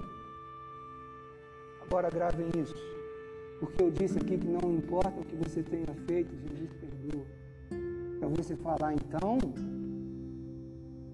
Agora 1.83 2.09
gravem 2.09 2.49
isso. 2.57 2.75
Porque 3.59 3.83
eu 3.83 3.91
disse 3.91 4.17
aqui 4.17 4.37
que 4.37 4.47
não 4.47 4.73
importa 4.73 5.19
o 5.19 5.25
que 5.25 5.35
você 5.35 5.61
tenha 5.61 5.93
feito, 6.07 6.33
Jesus 6.47 6.71
perdoa. 6.73 7.25
Então 8.17 8.29
você 8.31 8.55
falar, 8.55 8.93
então, 8.93 9.37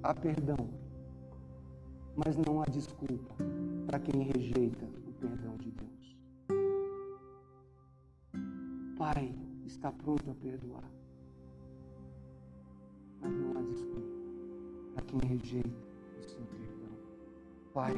há 0.03 0.13
perdão. 0.13 0.69
Mas 2.17 2.35
não 2.35 2.63
há 2.63 2.65
desculpa 2.65 3.35
para 3.85 3.99
quem 3.99 4.23
rejeita 4.23 4.85
o 5.07 5.11
perdão 5.13 5.55
de 5.57 5.69
Deus. 5.69 6.17
Pai 8.97 9.35
está 9.67 9.91
pronto 9.91 10.31
a 10.31 10.33
perdoar. 10.33 10.91
Mas 13.21 13.31
não 13.31 13.55
há 13.55 13.61
desculpa 13.61 14.17
para 14.95 15.03
quem 15.05 15.19
rejeita 15.29 15.69
o 16.19 16.23
seu 16.23 16.41
perdão. 16.41 16.97
Pai, 17.71 17.93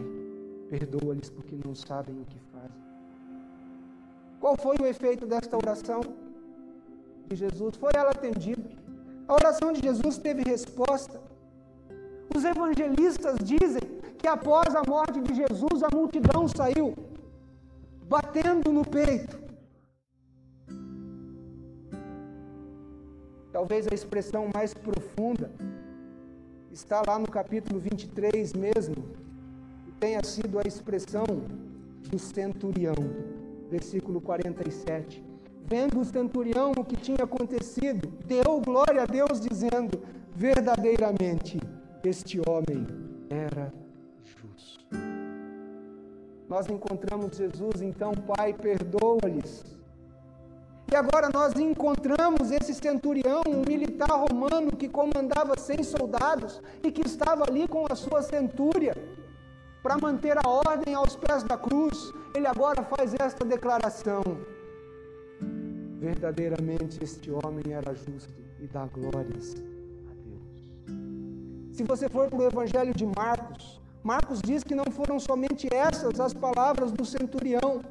perdoa-lhes 0.70 1.30
porque 1.30 1.56
não 1.66 1.74
sabem 1.74 2.20
o 2.20 2.26
que 2.26 2.40
fazem. 2.52 2.84
Qual 4.42 4.58
foi 4.58 4.76
o 4.82 4.86
efeito 4.86 5.26
desta 5.26 5.56
oração 5.56 6.02
de 7.30 7.38
Jesus? 7.38 7.78
Foi 7.78 7.92
ela 7.96 8.12
atendida. 8.12 8.70
A 9.30 9.34
oração 9.34 9.72
de 9.72 9.80
Jesus 9.80 10.18
teve 10.18 10.44
resposta. 10.44 11.22
Os 12.36 12.44
evangelistas 12.44 13.38
dizem 13.40 13.99
após 14.30 14.76
a 14.76 14.84
morte 14.88 15.20
de 15.22 15.34
Jesus, 15.36 15.84
a 15.84 15.90
multidão 15.94 16.48
saiu 16.48 16.96
batendo 18.08 18.72
no 18.72 18.86
peito. 18.86 19.38
Talvez 23.52 23.88
a 23.88 23.94
expressão 23.94 24.50
mais 24.54 24.74
profunda 24.74 25.52
está 26.72 27.02
lá 27.06 27.20
no 27.20 27.28
capítulo 27.28 27.80
23 27.80 28.54
mesmo, 28.54 28.96
e 29.88 29.92
tenha 29.94 30.24
sido 30.24 30.60
a 30.60 30.64
expressão 30.64 31.26
do 32.10 32.18
centurião 32.18 32.96
versículo 33.70 34.20
47. 34.20 35.24
Vendo 35.66 36.00
o 36.00 36.06
centurião 36.06 36.72
o 36.72 36.84
que 36.84 36.96
tinha 36.96 37.24
acontecido, 37.24 38.12
deu 38.26 38.60
glória 38.60 39.04
a 39.04 39.06
Deus, 39.06 39.40
dizendo: 39.40 40.02
verdadeiramente 40.36 41.60
este 42.04 42.42
homem 42.50 42.88
era. 43.30 43.72
Nós 46.50 46.68
encontramos 46.68 47.38
Jesus, 47.38 47.82
então, 47.82 48.12
Pai, 48.14 48.54
perdoa-lhes. 48.54 49.64
E 50.92 50.96
agora 50.96 51.30
nós 51.32 51.54
encontramos 51.54 52.50
esse 52.50 52.74
centurião, 52.74 53.44
um 53.48 53.62
militar 53.62 54.10
romano 54.10 54.76
que 54.76 54.90
comandava 54.90 55.56
100 55.56 55.84
soldados 55.84 56.60
e 56.84 56.92
que 56.92 57.06
estava 57.06 57.44
ali 57.48 57.68
com 57.68 57.86
a 57.88 57.96
sua 57.96 58.24
centúria 58.24 58.96
para 59.84 60.00
manter 60.00 60.36
a 60.44 60.50
ordem 60.50 60.96
aos 60.96 61.16
pés 61.16 61.44
da 61.44 61.56
cruz, 61.56 62.12
ele 62.34 62.48
agora 62.48 62.84
faz 62.84 63.14
esta 63.20 63.46
declaração: 63.46 64.24
verdadeiramente 66.00 67.04
este 67.04 67.30
homem 67.30 67.72
era 67.72 67.94
justo 67.94 68.34
e 68.60 68.66
dá 68.66 68.86
glórias 68.88 69.54
a 70.10 70.14
Deus. 70.26 71.76
Se 71.78 71.84
você 71.84 72.10
for 72.10 72.28
para 72.30 72.40
o 72.40 72.48
Evangelho 72.48 72.96
de 72.96 73.06
Marcos, 73.06 73.79
Marcos 74.04 74.42
diz 74.42 74.64
que 74.64 74.74
não 74.74 74.86
foram 74.92 75.20
somente 75.20 75.68
essas 75.74 76.20
as 76.20 76.34
palavras 76.34 76.92
do 76.92 77.06
centurião. 77.06 77.82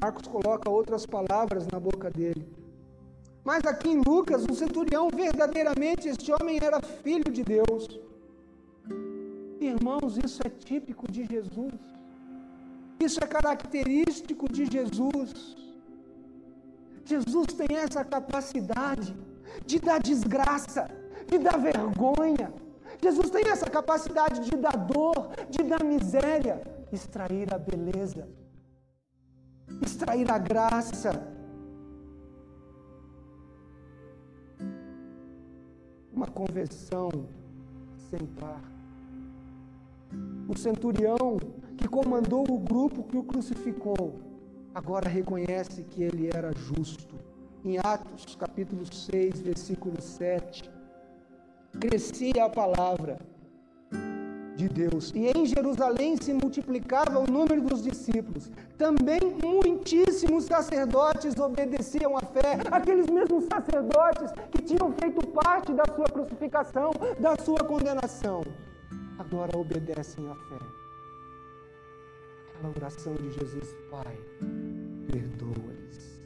Marcos 0.00 0.26
coloca 0.26 0.68
outras 0.70 1.06
palavras 1.06 1.66
na 1.66 1.80
boca 1.80 2.10
dele. 2.10 2.46
Mas 3.44 3.64
aqui 3.64 3.88
em 3.88 4.02
Lucas, 4.04 4.44
o 4.44 4.54
centurião, 4.54 5.08
verdadeiramente, 5.08 6.08
este 6.08 6.32
homem 6.32 6.58
era 6.60 6.80
filho 6.82 7.30
de 7.30 7.44
Deus. 7.44 8.00
Irmãos, 9.60 10.18
isso 10.18 10.40
é 10.44 10.50
típico 10.50 11.10
de 11.10 11.24
Jesus. 11.24 11.74
Isso 12.98 13.22
é 13.22 13.26
característico 13.26 14.50
de 14.50 14.66
Jesus. 14.66 15.56
Jesus 17.04 17.46
tem 17.56 17.76
essa 17.76 18.04
capacidade 18.04 19.16
de 19.64 19.78
dar 19.78 20.00
desgraça, 20.00 20.90
de 21.26 21.38
dar 21.38 21.58
vergonha. 21.58 22.52
Jesus 23.02 23.30
tem 23.30 23.48
essa 23.48 23.68
capacidade 23.68 24.40
de 24.48 24.56
dar 24.56 24.76
dor, 24.76 25.30
de 25.50 25.62
dar 25.62 25.84
miséria, 25.84 26.62
extrair 26.92 27.52
a 27.52 27.58
beleza, 27.58 28.28
extrair 29.82 30.30
a 30.30 30.38
graça. 30.38 31.10
Uma 36.12 36.26
conversão 36.26 37.10
sem 38.10 38.26
par. 38.26 38.62
O 40.48 40.56
centurião 40.56 41.38
que 41.76 41.86
comandou 41.88 42.44
o 42.48 42.58
grupo 42.58 43.02
que 43.02 43.18
o 43.18 43.24
crucificou, 43.24 44.18
agora 44.74 45.08
reconhece 45.08 45.82
que 45.82 46.02
ele 46.02 46.30
era 46.32 46.52
justo. 46.52 47.16
Em 47.64 47.78
Atos, 47.78 48.34
capítulo 48.36 48.86
6, 48.86 49.40
versículo 49.40 50.00
7, 50.00 50.70
crescia 51.80 52.44
a 52.44 52.48
palavra 52.48 53.18
de 54.56 54.68
Deus. 54.68 55.12
E 55.14 55.26
em 55.28 55.46
Jerusalém 55.46 56.16
se 56.16 56.32
multiplicava 56.32 57.18
o 57.18 57.30
número 57.30 57.60
dos 57.60 57.82
discípulos. 57.82 58.50
Também 58.78 59.20
muitíssimos 59.42 60.44
sacerdotes 60.44 61.36
obedeciam 61.38 62.16
à 62.16 62.20
fé, 62.20 62.58
aqueles 62.70 63.06
mesmos 63.06 63.44
sacerdotes 63.44 64.32
que 64.50 64.62
tinham 64.62 64.90
feito 64.92 65.26
parte 65.28 65.72
da 65.72 65.84
sua 65.94 66.06
crucificação, 66.06 66.90
da 67.20 67.36
sua 67.36 67.58
condenação. 67.58 68.42
Agora 69.18 69.56
obedecem 69.56 70.26
à 70.28 70.34
fé. 70.34 70.58
Aquela 72.54 72.72
oração 72.74 73.14
de 73.14 73.30
Jesus, 73.32 73.74
Pai, 73.90 74.18
perdoa-lhes. 75.10 76.22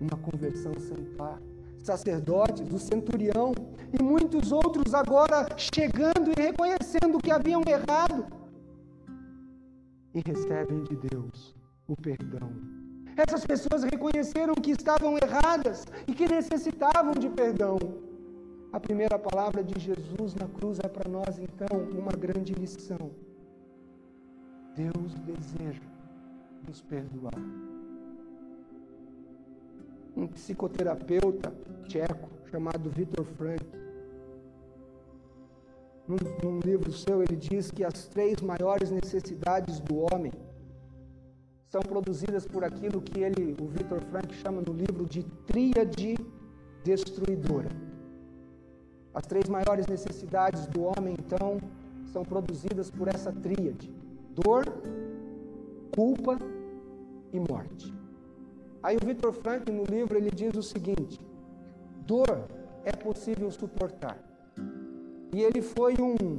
Uma 0.00 0.16
conversão 0.18 0.72
sem 0.78 1.04
par 1.16 1.38
sacerdotes, 1.86 2.72
o 2.72 2.78
centurião 2.78 3.52
e 3.98 4.02
muitos 4.02 4.52
outros 4.52 4.92
agora 4.92 5.48
chegando 5.56 6.30
e 6.30 6.40
reconhecendo 6.40 7.18
que 7.18 7.30
haviam 7.30 7.62
errado 7.66 8.26
e 10.12 10.22
recebem 10.26 10.82
de 10.84 10.96
Deus 10.96 11.54
o 11.86 11.94
perdão. 11.94 12.50
Essas 13.16 13.46
pessoas 13.46 13.84
reconheceram 13.84 14.54
que 14.54 14.72
estavam 14.72 15.16
erradas 15.16 15.86
e 16.06 16.12
que 16.12 16.28
necessitavam 16.28 17.12
de 17.12 17.28
perdão. 17.30 17.78
A 18.72 18.80
primeira 18.80 19.18
palavra 19.18 19.62
de 19.62 19.80
Jesus 19.80 20.34
na 20.34 20.48
cruz 20.48 20.78
é 20.80 20.88
para 20.88 21.08
nós, 21.08 21.38
então, 21.38 21.78
uma 21.98 22.12
grande 22.12 22.52
lição. 22.52 23.10
Deus 24.74 25.14
deseja 25.20 25.80
nos 26.66 26.82
perdoar 26.82 27.40
um 30.16 30.26
psicoterapeuta 30.26 31.52
tcheco 31.86 32.28
chamado 32.50 32.88
Viktor 32.88 33.24
Frank. 33.24 33.64
Num, 36.08 36.16
num, 36.42 36.60
livro 36.60 36.90
seu, 36.92 37.22
ele 37.22 37.36
diz 37.36 37.70
que 37.70 37.84
as 37.84 38.06
três 38.06 38.40
maiores 38.40 38.90
necessidades 38.90 39.80
do 39.80 39.96
homem 39.96 40.32
são 41.68 41.80
produzidas 41.82 42.46
por 42.46 42.64
aquilo 42.64 43.02
que 43.02 43.20
ele, 43.20 43.56
o 43.60 43.66
Viktor 43.66 44.00
Frank, 44.02 44.32
chama 44.36 44.62
no 44.62 44.72
livro 44.72 45.04
de 45.04 45.24
tríade 45.46 46.16
destruidora. 46.84 47.68
As 49.12 49.26
três 49.26 49.48
maiores 49.48 49.86
necessidades 49.86 50.66
do 50.68 50.82
homem, 50.82 51.16
então, 51.18 51.58
são 52.12 52.24
produzidas 52.24 52.90
por 52.90 53.08
essa 53.08 53.32
tríade: 53.32 53.92
dor, 54.30 54.64
culpa 55.94 56.38
e 57.32 57.40
morte. 57.40 57.92
Aí 58.86 58.96
o 58.96 59.04
Victor 59.04 59.32
Frank, 59.32 59.68
no 59.72 59.82
livro, 59.82 60.16
ele 60.16 60.30
diz 60.30 60.54
o 60.54 60.62
seguinte: 60.62 61.20
dor 62.06 62.46
é 62.84 62.92
possível 62.92 63.50
suportar. 63.50 64.16
E 65.34 65.42
ele 65.42 65.60
foi 65.60 65.96
um, 66.00 66.38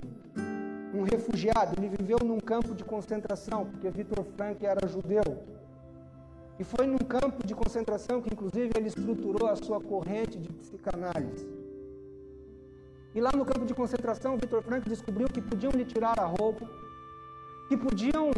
um 0.97 1.03
refugiado, 1.03 1.73
ele 1.77 1.89
viveu 1.89 2.19
num 2.23 2.39
campo 2.39 2.73
de 2.73 2.85
concentração, 2.85 3.65
porque 3.65 3.89
Victor 3.89 4.23
Frank 4.37 4.65
era 4.65 4.87
judeu. 4.87 5.25
E 6.57 6.63
foi 6.63 6.87
num 6.87 6.99
campo 6.99 7.45
de 7.45 7.53
concentração 7.53 8.21
que, 8.21 8.33
inclusive, 8.33 8.71
ele 8.77 8.87
estruturou 8.87 9.49
a 9.49 9.57
sua 9.57 9.81
corrente 9.81 10.39
de 10.39 10.47
psicanálise. 10.47 11.45
E 13.13 13.19
lá 13.19 13.31
no 13.35 13.43
campo 13.43 13.65
de 13.65 13.73
concentração, 13.73 14.37
Victor 14.37 14.63
Frank 14.63 14.87
descobriu 14.87 15.27
que 15.27 15.41
podiam 15.41 15.73
lhe 15.73 15.83
tirar 15.83 16.17
a 16.17 16.25
roupa, 16.25 16.65
que 17.67 17.75
podiam 17.75 18.31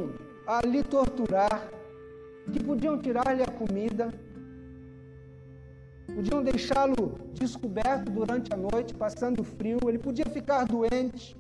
ah, 0.47 0.61
lhe 0.65 0.81
torturar, 0.81 1.78
que 2.51 2.63
podiam 2.63 2.97
tirar-lhe 2.97 3.43
a 3.43 3.47
comida, 3.47 4.13
podiam 6.13 6.43
deixá-lo 6.43 7.19
descoberto 7.33 8.11
durante 8.11 8.53
a 8.53 8.57
noite, 8.57 8.93
passando 8.93 9.43
frio, 9.43 9.79
ele 9.87 9.99
podia 9.99 10.25
ficar 10.25 10.65
doente, 10.65 11.37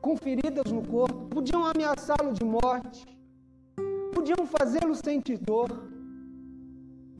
com 0.00 0.16
feridas 0.16 0.70
no 0.70 0.82
corpo, 0.86 1.26
podiam 1.28 1.64
ameaçá-lo 1.64 2.32
de 2.32 2.44
morte, 2.44 3.04
podiam 4.14 4.46
fazê-lo 4.46 4.94
sentir 4.94 5.38
dor, 5.38 5.68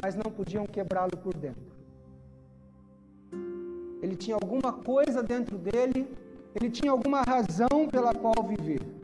mas 0.02 0.14
não 0.14 0.30
podiam 0.30 0.66
quebrá-lo 0.66 1.16
por 1.16 1.34
dentro. 1.34 1.74
Ele 4.02 4.14
tinha 4.14 4.36
alguma 4.36 4.72
coisa 4.72 5.22
dentro 5.22 5.56
dele, 5.58 6.06
ele 6.54 6.70
tinha 6.70 6.90
alguma 6.90 7.22
razão 7.22 7.88
pela 7.90 8.14
qual 8.14 8.46
viver. 8.46 8.95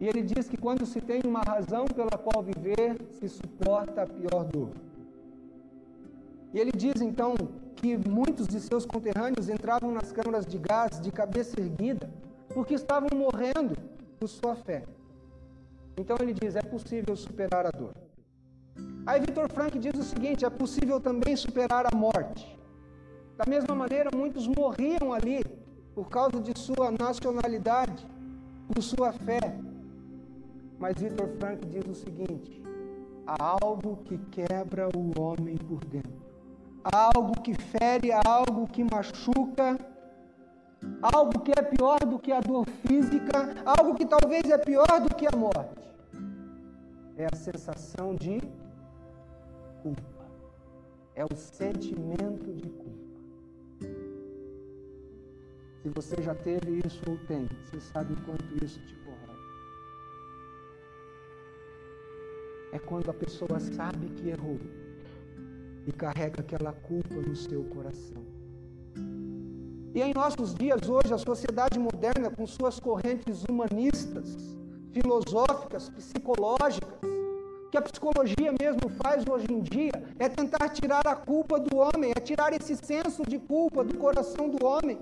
E 0.00 0.06
ele 0.06 0.22
diz 0.22 0.48
que 0.48 0.56
quando 0.56 0.86
se 0.86 1.00
tem 1.00 1.20
uma 1.24 1.40
razão 1.40 1.84
pela 1.86 2.16
qual 2.16 2.42
viver, 2.42 2.96
se 3.10 3.28
suporta 3.28 4.02
a 4.02 4.06
pior 4.06 4.44
dor. 4.44 4.70
E 6.54 6.58
ele 6.58 6.72
diz 6.72 7.00
então 7.00 7.34
que 7.76 7.96
muitos 8.08 8.46
de 8.46 8.60
seus 8.60 8.86
conterrâneos 8.86 9.48
entravam 9.48 9.92
nas 9.92 10.12
câmaras 10.12 10.46
de 10.46 10.58
gás 10.58 11.00
de 11.00 11.10
cabeça 11.10 11.60
erguida, 11.60 12.08
porque 12.54 12.74
estavam 12.74 13.08
morrendo 13.12 13.76
por 14.18 14.28
sua 14.28 14.54
fé. 14.54 14.84
Então 15.96 16.16
ele 16.20 16.32
diz: 16.32 16.54
é 16.54 16.62
possível 16.62 17.16
superar 17.16 17.66
a 17.66 17.70
dor. 17.70 17.92
Aí 19.04 19.20
Victor 19.20 19.50
Frank 19.50 19.76
diz 19.78 19.94
o 19.94 20.04
seguinte: 20.04 20.44
é 20.44 20.50
possível 20.50 21.00
também 21.00 21.34
superar 21.34 21.86
a 21.92 21.96
morte. 21.96 22.56
Da 23.36 23.44
mesma 23.48 23.74
maneira, 23.74 24.10
muitos 24.14 24.46
morriam 24.46 25.12
ali 25.12 25.44
por 25.94 26.08
causa 26.08 26.40
de 26.40 26.58
sua 26.58 26.90
nacionalidade, 26.90 28.06
por 28.66 28.82
sua 28.82 29.12
fé, 29.12 29.40
mas 30.78 30.96
Victor 30.98 31.28
Frank 31.38 31.66
diz 31.66 31.84
o 31.86 31.94
seguinte: 31.94 32.62
há 33.26 33.36
algo 33.62 33.96
que 34.04 34.18
quebra 34.30 34.88
o 34.96 35.20
homem 35.20 35.56
por 35.56 35.84
dentro, 35.84 36.22
há 36.84 37.10
algo 37.14 37.40
que 37.42 37.54
fere, 37.54 38.12
há 38.12 38.22
algo 38.24 38.66
que 38.68 38.84
machuca, 38.84 39.78
algo 41.02 41.40
que 41.40 41.52
é 41.52 41.62
pior 41.62 41.98
do 42.00 42.18
que 42.18 42.32
a 42.32 42.40
dor 42.40 42.66
física, 42.86 43.54
algo 43.64 43.94
que 43.94 44.06
talvez 44.06 44.48
é 44.50 44.58
pior 44.58 45.00
do 45.00 45.14
que 45.14 45.26
a 45.26 45.36
morte. 45.36 45.88
É 47.16 47.26
a 47.30 47.36
sensação 47.36 48.14
de 48.14 48.40
culpa, 49.82 50.24
é 51.16 51.24
o 51.24 51.36
sentimento 51.36 52.54
de 52.54 52.68
culpa. 52.70 52.98
Se 55.82 55.88
você 55.88 56.22
já 56.22 56.34
teve 56.34 56.80
isso 56.86 57.02
ou 57.08 57.16
tem, 57.26 57.48
você 57.64 57.80
sabe 57.80 58.12
o 58.12 58.16
quanto 58.22 58.64
isso 58.64 58.80
te 58.86 58.94
é 62.72 62.78
quando 62.78 63.10
a 63.10 63.14
pessoa 63.14 63.58
sabe 63.58 64.08
que 64.10 64.28
errou 64.28 64.58
e 65.86 65.92
carrega 65.92 66.40
aquela 66.40 66.72
culpa 66.72 67.14
no 67.14 67.34
seu 67.34 67.64
coração. 67.64 68.22
E 69.94 70.02
em 70.02 70.12
nossos 70.12 70.54
dias 70.54 70.88
hoje, 70.88 71.12
a 71.12 71.18
sociedade 71.18 71.78
moderna, 71.78 72.30
com 72.30 72.46
suas 72.46 72.78
correntes 72.78 73.42
humanistas, 73.48 74.36
filosóficas, 74.92 75.88
psicológicas, 75.88 76.98
que 77.70 77.76
a 77.76 77.82
psicologia 77.82 78.52
mesmo 78.58 78.88
faz 79.02 79.24
hoje 79.26 79.46
em 79.50 79.60
dia, 79.60 79.92
é 80.18 80.28
tentar 80.28 80.68
tirar 80.70 81.06
a 81.06 81.16
culpa 81.16 81.58
do 81.58 81.76
homem, 81.76 82.12
é 82.16 82.20
tirar 82.20 82.52
esse 82.52 82.76
senso 82.76 83.22
de 83.24 83.38
culpa 83.38 83.84
do 83.84 83.96
coração 83.98 84.48
do 84.48 84.64
homem. 84.64 84.98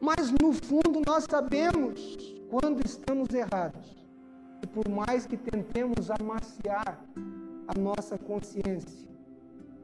Mas 0.00 0.30
no 0.30 0.52
fundo 0.52 1.02
nós 1.06 1.24
sabemos 1.28 2.16
quando 2.48 2.84
estamos 2.84 3.28
errados. 3.34 3.99
E 4.62 4.66
por 4.66 4.88
mais 4.88 5.26
que 5.26 5.36
tentemos 5.36 6.10
amaciar 6.10 7.02
a 7.66 7.78
nossa 7.78 8.18
consciência, 8.18 9.08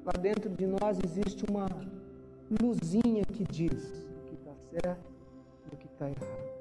lá 0.04 0.12
dentro 0.12 0.50
de 0.50 0.66
nós 0.66 0.98
existe 1.02 1.44
uma 1.48 1.66
luzinha 2.60 3.24
que 3.24 3.44
diz 3.44 4.06
o 4.10 4.24
que 4.26 4.34
está 4.34 4.54
certo 4.70 5.10
e 5.70 5.74
o 5.74 5.78
que 5.78 5.86
está 5.86 6.06
errado. 6.08 6.56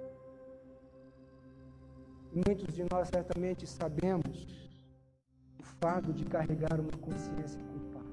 E 2.33 2.41
muitos 2.47 2.73
de 2.73 2.85
nós 2.91 3.07
certamente 3.07 3.65
sabemos 3.65 4.69
o 5.59 5.63
fardo 5.63 6.11
de 6.11 6.25
carregar 6.25 6.79
uma 6.79 6.91
consciência 6.99 7.61
culpada. 7.61 8.05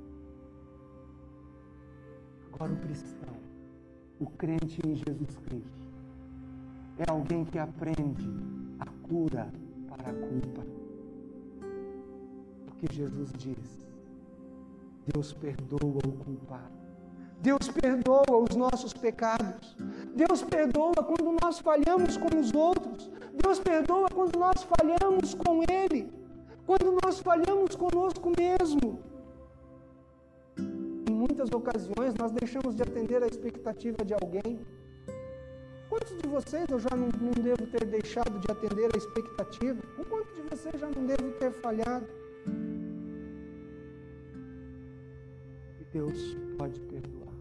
Agora, 2.53 2.73
o 2.73 2.77
cristão, 2.77 3.35
o 4.21 4.27
crente 4.27 4.81
em 4.87 4.95
Jesus 4.95 5.37
Cristo, 5.39 5.89
é 6.99 7.11
alguém 7.11 7.45
que 7.45 7.59
aprende 7.59 8.29
a 8.79 8.87
cura 9.09 9.53
para 9.97 10.11
a 10.11 10.15
culpa. 10.15 10.63
Porque 12.67 12.93
Jesus 12.93 13.33
diz: 13.37 13.87
Deus 15.13 15.33
perdoa 15.33 16.01
o 16.07 16.13
culpado. 16.25 16.83
Deus 17.41 17.69
perdoa 17.69 18.37
os 18.49 18.55
nossos 18.55 18.93
pecados. 18.93 19.77
Deus 20.15 20.43
perdoa 20.43 20.95
quando 20.95 21.37
nós 21.43 21.59
falhamos 21.59 22.17
com 22.17 22.39
os 22.39 22.53
outros. 22.55 23.11
Deus 23.43 23.59
perdoa 23.59 24.09
quando 24.09 24.39
nós 24.39 24.63
falhamos 24.63 25.35
com 25.35 25.63
Ele. 25.69 26.09
Quando 26.65 26.97
nós 27.03 27.19
falhamos 27.19 27.75
conosco 27.75 28.33
mesmo. 28.39 29.01
Em 30.57 31.13
muitas 31.13 31.51
ocasiões 31.51 32.15
nós 32.15 32.31
deixamos 32.31 32.77
de 32.77 32.83
atender 32.83 33.23
a 33.25 33.27
expectativa 33.27 34.05
de 34.05 34.15
alguém. 34.15 34.61
Quantos 35.93 36.17
de 36.23 36.27
vocês 36.27 36.67
eu 36.71 36.79
já 36.79 36.97
não, 36.97 37.11
não 37.21 37.33
devo 37.33 37.67
ter 37.67 37.85
deixado 37.85 38.39
de 38.41 38.51
atender 38.51 38.89
a 38.95 38.97
expectativa? 38.97 39.79
O 39.99 40.05
quanto 40.07 40.35
de 40.35 40.41
vocês 40.49 40.81
já 40.81 40.89
não 40.89 41.05
devo 41.05 41.33
ter 41.33 41.53
falhado? 41.53 42.07
E 45.79 45.85
Deus 45.93 46.35
pode 46.57 46.81
perdoar. 46.81 47.35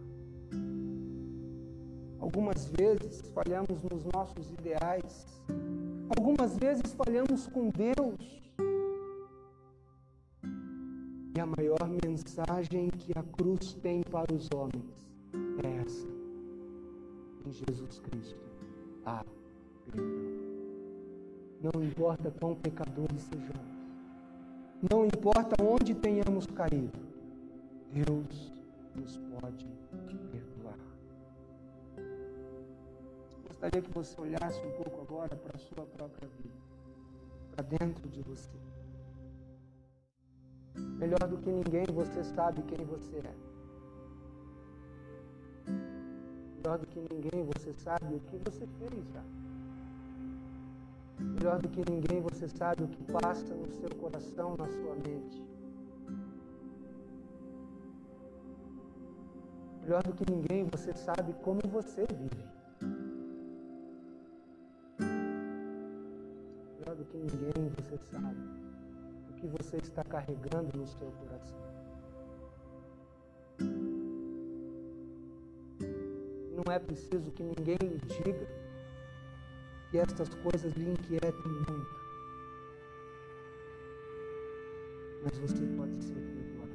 Algumas 2.19 2.65
vezes 2.71 3.21
falhamos 3.33 3.81
nos 3.83 4.03
nossos 4.13 4.51
ideais. 4.51 5.25
Algumas 6.17 6.57
vezes 6.57 6.93
falhamos 6.93 7.47
com 7.47 7.69
Deus. 7.69 8.51
E 11.37 11.39
a 11.39 11.45
maior 11.45 11.87
mensagem 12.03 12.89
que 12.89 13.17
a 13.17 13.23
cruz 13.23 13.75
tem 13.75 14.01
para 14.03 14.33
os 14.33 14.49
homens 14.53 15.09
é 15.63 15.85
essa: 15.85 16.20
em 17.47 17.51
Jesus 17.51 17.99
Cristo 17.99 18.39
há 19.05 19.23
perdão. 19.85 20.41
Não 21.61 21.83
importa 21.83 22.31
quão 22.31 22.55
pecadores 22.55 23.21
sejamos, 23.21 23.71
não 24.91 25.05
importa 25.05 25.55
onde 25.63 25.93
tenhamos 25.93 26.47
caído, 26.47 26.99
Deus 27.91 28.51
nos 28.95 29.17
pode 29.17 29.67
perdoar. 30.31 30.79
Gostaria 33.47 33.81
que 33.81 33.91
você 33.91 34.19
olhasse 34.19 34.59
um 34.65 34.71
pouco 34.71 35.01
agora 35.01 35.35
para 35.35 35.55
a 35.55 35.59
sua 35.59 35.85
própria 35.85 36.27
vida, 36.29 36.55
para 37.51 37.63
dentro 37.63 38.09
de 38.09 38.21
você. 38.23 38.57
Melhor 40.97 41.27
do 41.27 41.37
que 41.37 41.51
ninguém, 41.51 41.85
você 41.93 42.23
sabe 42.23 42.63
quem 42.63 42.83
você 42.85 43.17
é. 43.17 43.50
Melhor 46.63 46.77
do 46.77 46.85
que 46.85 46.99
ninguém, 47.11 47.43
você 47.43 47.73
sabe 47.73 48.13
o 48.13 48.19
que 48.19 48.37
você 48.37 48.67
fez 48.67 49.07
já. 49.11 49.23
Melhor 51.19 51.59
do 51.59 51.67
que 51.67 51.83
ninguém, 51.89 52.21
você 52.21 52.47
sabe 52.47 52.83
o 52.83 52.87
que 52.87 53.03
passa 53.11 53.55
no 53.55 53.67
seu 53.71 53.89
coração, 53.95 54.55
na 54.55 54.67
sua 54.67 54.93
mente. 54.93 55.43
Melhor 59.81 60.03
do 60.03 60.13
que 60.13 60.31
ninguém, 60.31 60.63
você 60.65 60.93
sabe 60.93 61.33
como 61.41 61.61
você 61.65 62.05
vive. 62.05 62.45
Melhor 66.77 66.95
do 66.95 67.05
que 67.05 67.17
ninguém, 67.17 67.69
você 67.69 67.97
sabe 67.97 68.37
que 69.37 69.47
você 69.47 69.77
está 69.77 70.03
carregando 70.03 70.77
no 70.77 70.85
seu 70.85 71.11
coração. 71.11 71.80
Não 76.71 76.77
é 76.77 76.79
preciso 76.79 77.29
que 77.31 77.43
ninguém 77.43 77.75
lhe 77.81 77.97
diga 78.07 78.47
que 79.89 79.97
estas 79.97 80.29
coisas 80.35 80.71
lhe 80.71 80.89
inquietem 80.89 81.51
muito. 81.67 81.95
Mas 85.21 85.37
você 85.37 85.65
pode 85.75 86.01
ser 86.01 86.13
perdoado. 86.13 86.71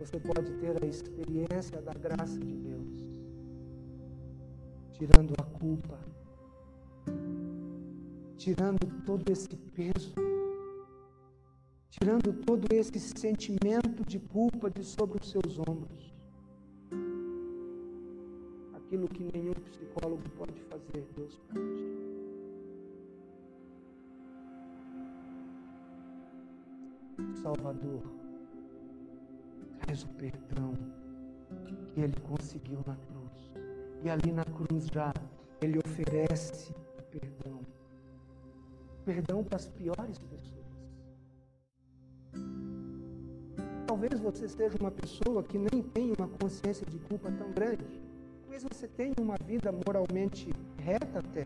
Você 0.00 0.18
pode 0.18 0.52
ter 0.54 0.82
a 0.82 0.86
experiência 0.88 1.80
da 1.80 1.92
graça 1.92 2.40
de 2.40 2.56
Deus, 2.56 3.20
tirando 4.90 5.34
a 5.38 5.44
culpa, 5.44 6.00
tirando 8.36 9.04
todo 9.04 9.30
esse 9.30 9.56
peso 9.76 10.12
tirando 11.88 12.30
todo 12.44 12.66
esse 12.74 12.98
sentimento 12.98 14.04
de 14.04 14.18
culpa 14.18 14.68
de 14.68 14.84
sobre 14.84 15.18
os 15.18 15.30
seus 15.30 15.58
ombros. 15.60 16.15
Aquilo 18.96 19.08
que 19.08 19.24
nenhum 19.24 19.52
psicólogo 19.52 20.22
pode 20.38 20.58
fazer, 20.70 21.06
Deus 21.14 21.38
pode. 21.52 21.60
Salvador, 27.42 28.02
traz 29.80 30.02
o 30.02 30.08
perdão 30.14 30.72
que 31.92 32.00
ele 32.00 32.18
conseguiu 32.22 32.78
na 32.86 32.96
cruz. 32.96 33.52
E 34.02 34.08
ali 34.08 34.32
na 34.32 34.46
cruz 34.46 34.86
já 34.86 35.12
ele 35.60 35.78
oferece 35.78 36.74
perdão. 37.10 37.60
Perdão 39.04 39.44
para 39.44 39.56
as 39.56 39.68
piores 39.68 40.18
pessoas. 40.20 40.64
Talvez 43.86 44.18
você 44.20 44.48
seja 44.48 44.78
uma 44.80 44.90
pessoa 44.90 45.42
que 45.42 45.58
nem 45.58 45.82
tem 45.82 46.14
uma 46.18 46.28
consciência 46.28 46.86
de 46.86 46.98
culpa 46.98 47.30
tão 47.30 47.52
grande. 47.52 48.05
Talvez 48.56 48.74
você 48.74 48.88
tenha 48.88 49.14
uma 49.20 49.36
vida 49.44 49.70
moralmente 49.70 50.50
reta 50.78 51.18
até. 51.18 51.44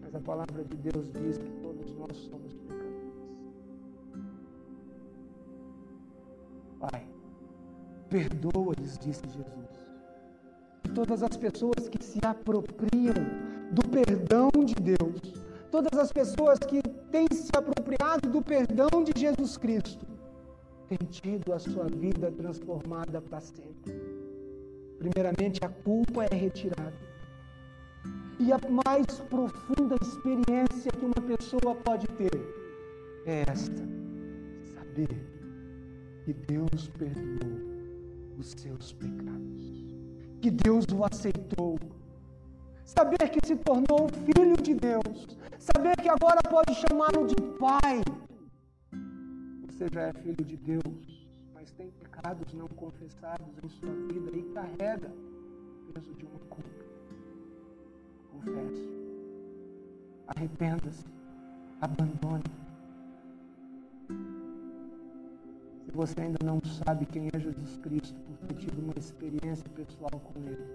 Mas 0.00 0.14
a 0.14 0.20
palavra 0.20 0.64
de 0.64 0.76
Deus 0.78 1.12
diz 1.12 1.36
que 1.36 1.50
todos 1.60 1.94
nós 1.94 2.16
somos 2.16 2.54
pecadores. 2.54 3.12
Pai, 6.80 7.06
perdoa-lhes, 8.08 8.96
disse 8.96 9.28
Jesus. 9.28 9.92
Todas 10.94 11.22
as 11.22 11.36
pessoas 11.36 11.86
que 11.90 12.02
se 12.02 12.20
apropriam 12.24 13.14
do 13.72 13.86
perdão 13.90 14.50
de 14.64 14.74
Deus, 14.74 15.20
todas 15.70 15.98
as 15.98 16.12
pessoas 16.12 16.58
que 16.60 16.80
têm 17.10 17.26
se 17.30 17.50
apropriado 17.54 18.30
do 18.30 18.40
perdão 18.40 19.04
de 19.04 19.20
Jesus 19.20 19.58
Cristo, 19.58 20.06
tem 20.88 20.98
tido 21.10 21.52
a 21.52 21.58
sua 21.58 21.84
vida 21.84 22.30
transformada 22.32 23.20
para 23.20 23.40
sempre. 23.40 24.03
Primeiramente, 25.04 25.60
a 25.62 25.68
culpa 25.68 26.24
é 26.24 26.34
retirada. 26.34 26.94
E 28.40 28.50
a 28.50 28.58
mais 28.86 29.20
profunda 29.28 29.96
experiência 30.00 30.90
que 30.90 31.04
uma 31.04 31.36
pessoa 31.36 31.74
pode 31.74 32.06
ter 32.16 32.32
é 33.26 33.44
esta: 33.46 33.82
saber 34.74 35.08
que 36.24 36.32
Deus 36.32 36.88
perdoou 36.88 38.38
os 38.38 38.52
seus 38.52 38.94
pecados, 38.94 39.84
que 40.40 40.50
Deus 40.50 40.86
o 40.86 41.04
aceitou, 41.04 41.78
saber 42.82 43.28
que 43.28 43.46
se 43.46 43.56
tornou 43.56 44.08
filho 44.24 44.56
de 44.56 44.72
Deus, 44.72 45.36
saber 45.58 45.96
que 45.96 46.08
agora 46.08 46.40
pode 46.48 46.74
chamá-lo 46.76 47.26
de 47.26 47.36
Pai. 47.58 48.00
Você 49.66 49.86
já 49.92 50.00
é 50.04 50.12
filho 50.14 50.42
de 50.42 50.56
Deus, 50.56 51.23
mas 51.64 51.70
tem 51.72 51.90
pecados 51.92 52.52
não 52.52 52.68
confessados 52.68 53.46
em 53.64 53.68
sua 53.70 53.90
vida 53.90 54.36
e 54.36 54.42
carrega 54.52 55.08
o 55.08 55.92
peso 55.94 56.12
de 56.12 56.26
uma 56.26 56.38
culpa. 56.40 56.84
Confesse. 58.32 58.88
Arrependa-se. 60.26 61.06
Abandone. 61.80 62.44
Se 65.86 65.90
você 65.90 66.20
ainda 66.20 66.38
não 66.44 66.60
sabe 66.84 67.06
quem 67.06 67.30
é 67.32 67.40
Jesus 67.40 67.78
Cristo 67.78 68.20
por 68.20 68.36
ter 68.46 68.54
tido 68.56 68.82
uma 68.82 68.94
experiência 68.98 69.66
pessoal 69.70 70.20
com 70.20 70.38
Ele 70.40 70.66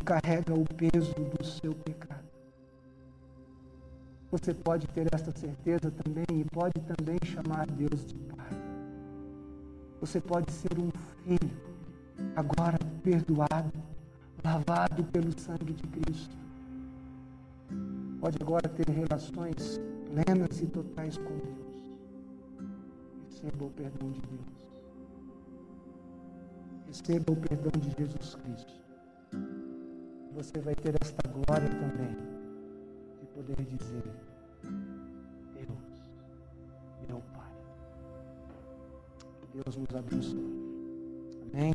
e 0.00 0.04
carrega 0.04 0.54
o 0.54 0.64
peso 0.76 1.12
do 1.12 1.44
seu 1.44 1.74
pecado, 1.74 2.24
você 4.30 4.54
pode 4.54 4.86
ter 4.88 5.08
essa 5.12 5.32
certeza 5.32 5.90
também 5.90 6.40
e 6.40 6.44
pode 6.44 6.80
também 6.82 7.18
chamar 7.24 7.66
Deus 7.66 8.06
de. 8.06 8.35
Você 10.00 10.20
pode 10.20 10.52
ser 10.52 10.78
um 10.78 10.90
filho, 11.24 11.56
agora 12.34 12.78
perdoado, 13.02 13.72
lavado 14.44 15.04
pelo 15.04 15.38
sangue 15.38 15.72
de 15.72 15.82
Cristo. 15.88 16.36
Pode 18.20 18.38
agora 18.40 18.68
ter 18.68 18.88
relações 18.88 19.80
plenas 20.06 20.60
e 20.60 20.66
totais 20.66 21.16
com 21.16 21.36
Deus. 21.38 21.98
Receba 23.28 23.64
o 23.64 23.70
perdão 23.70 24.10
de 24.10 24.20
Deus. 24.20 24.56
Receba 26.86 27.32
o 27.32 27.36
perdão 27.36 27.80
de 27.80 27.90
Jesus 27.90 28.34
Cristo. 28.36 28.74
Você 30.34 30.60
vai 30.60 30.74
ter 30.74 30.94
esta 31.00 31.28
glória 31.28 31.68
também 31.68 32.36
poder 33.36 33.62
dizer: 33.66 34.02
Deus 39.64 39.74
nos 39.74 39.96
abençoe. 39.96 40.44
Amém. 41.54 41.72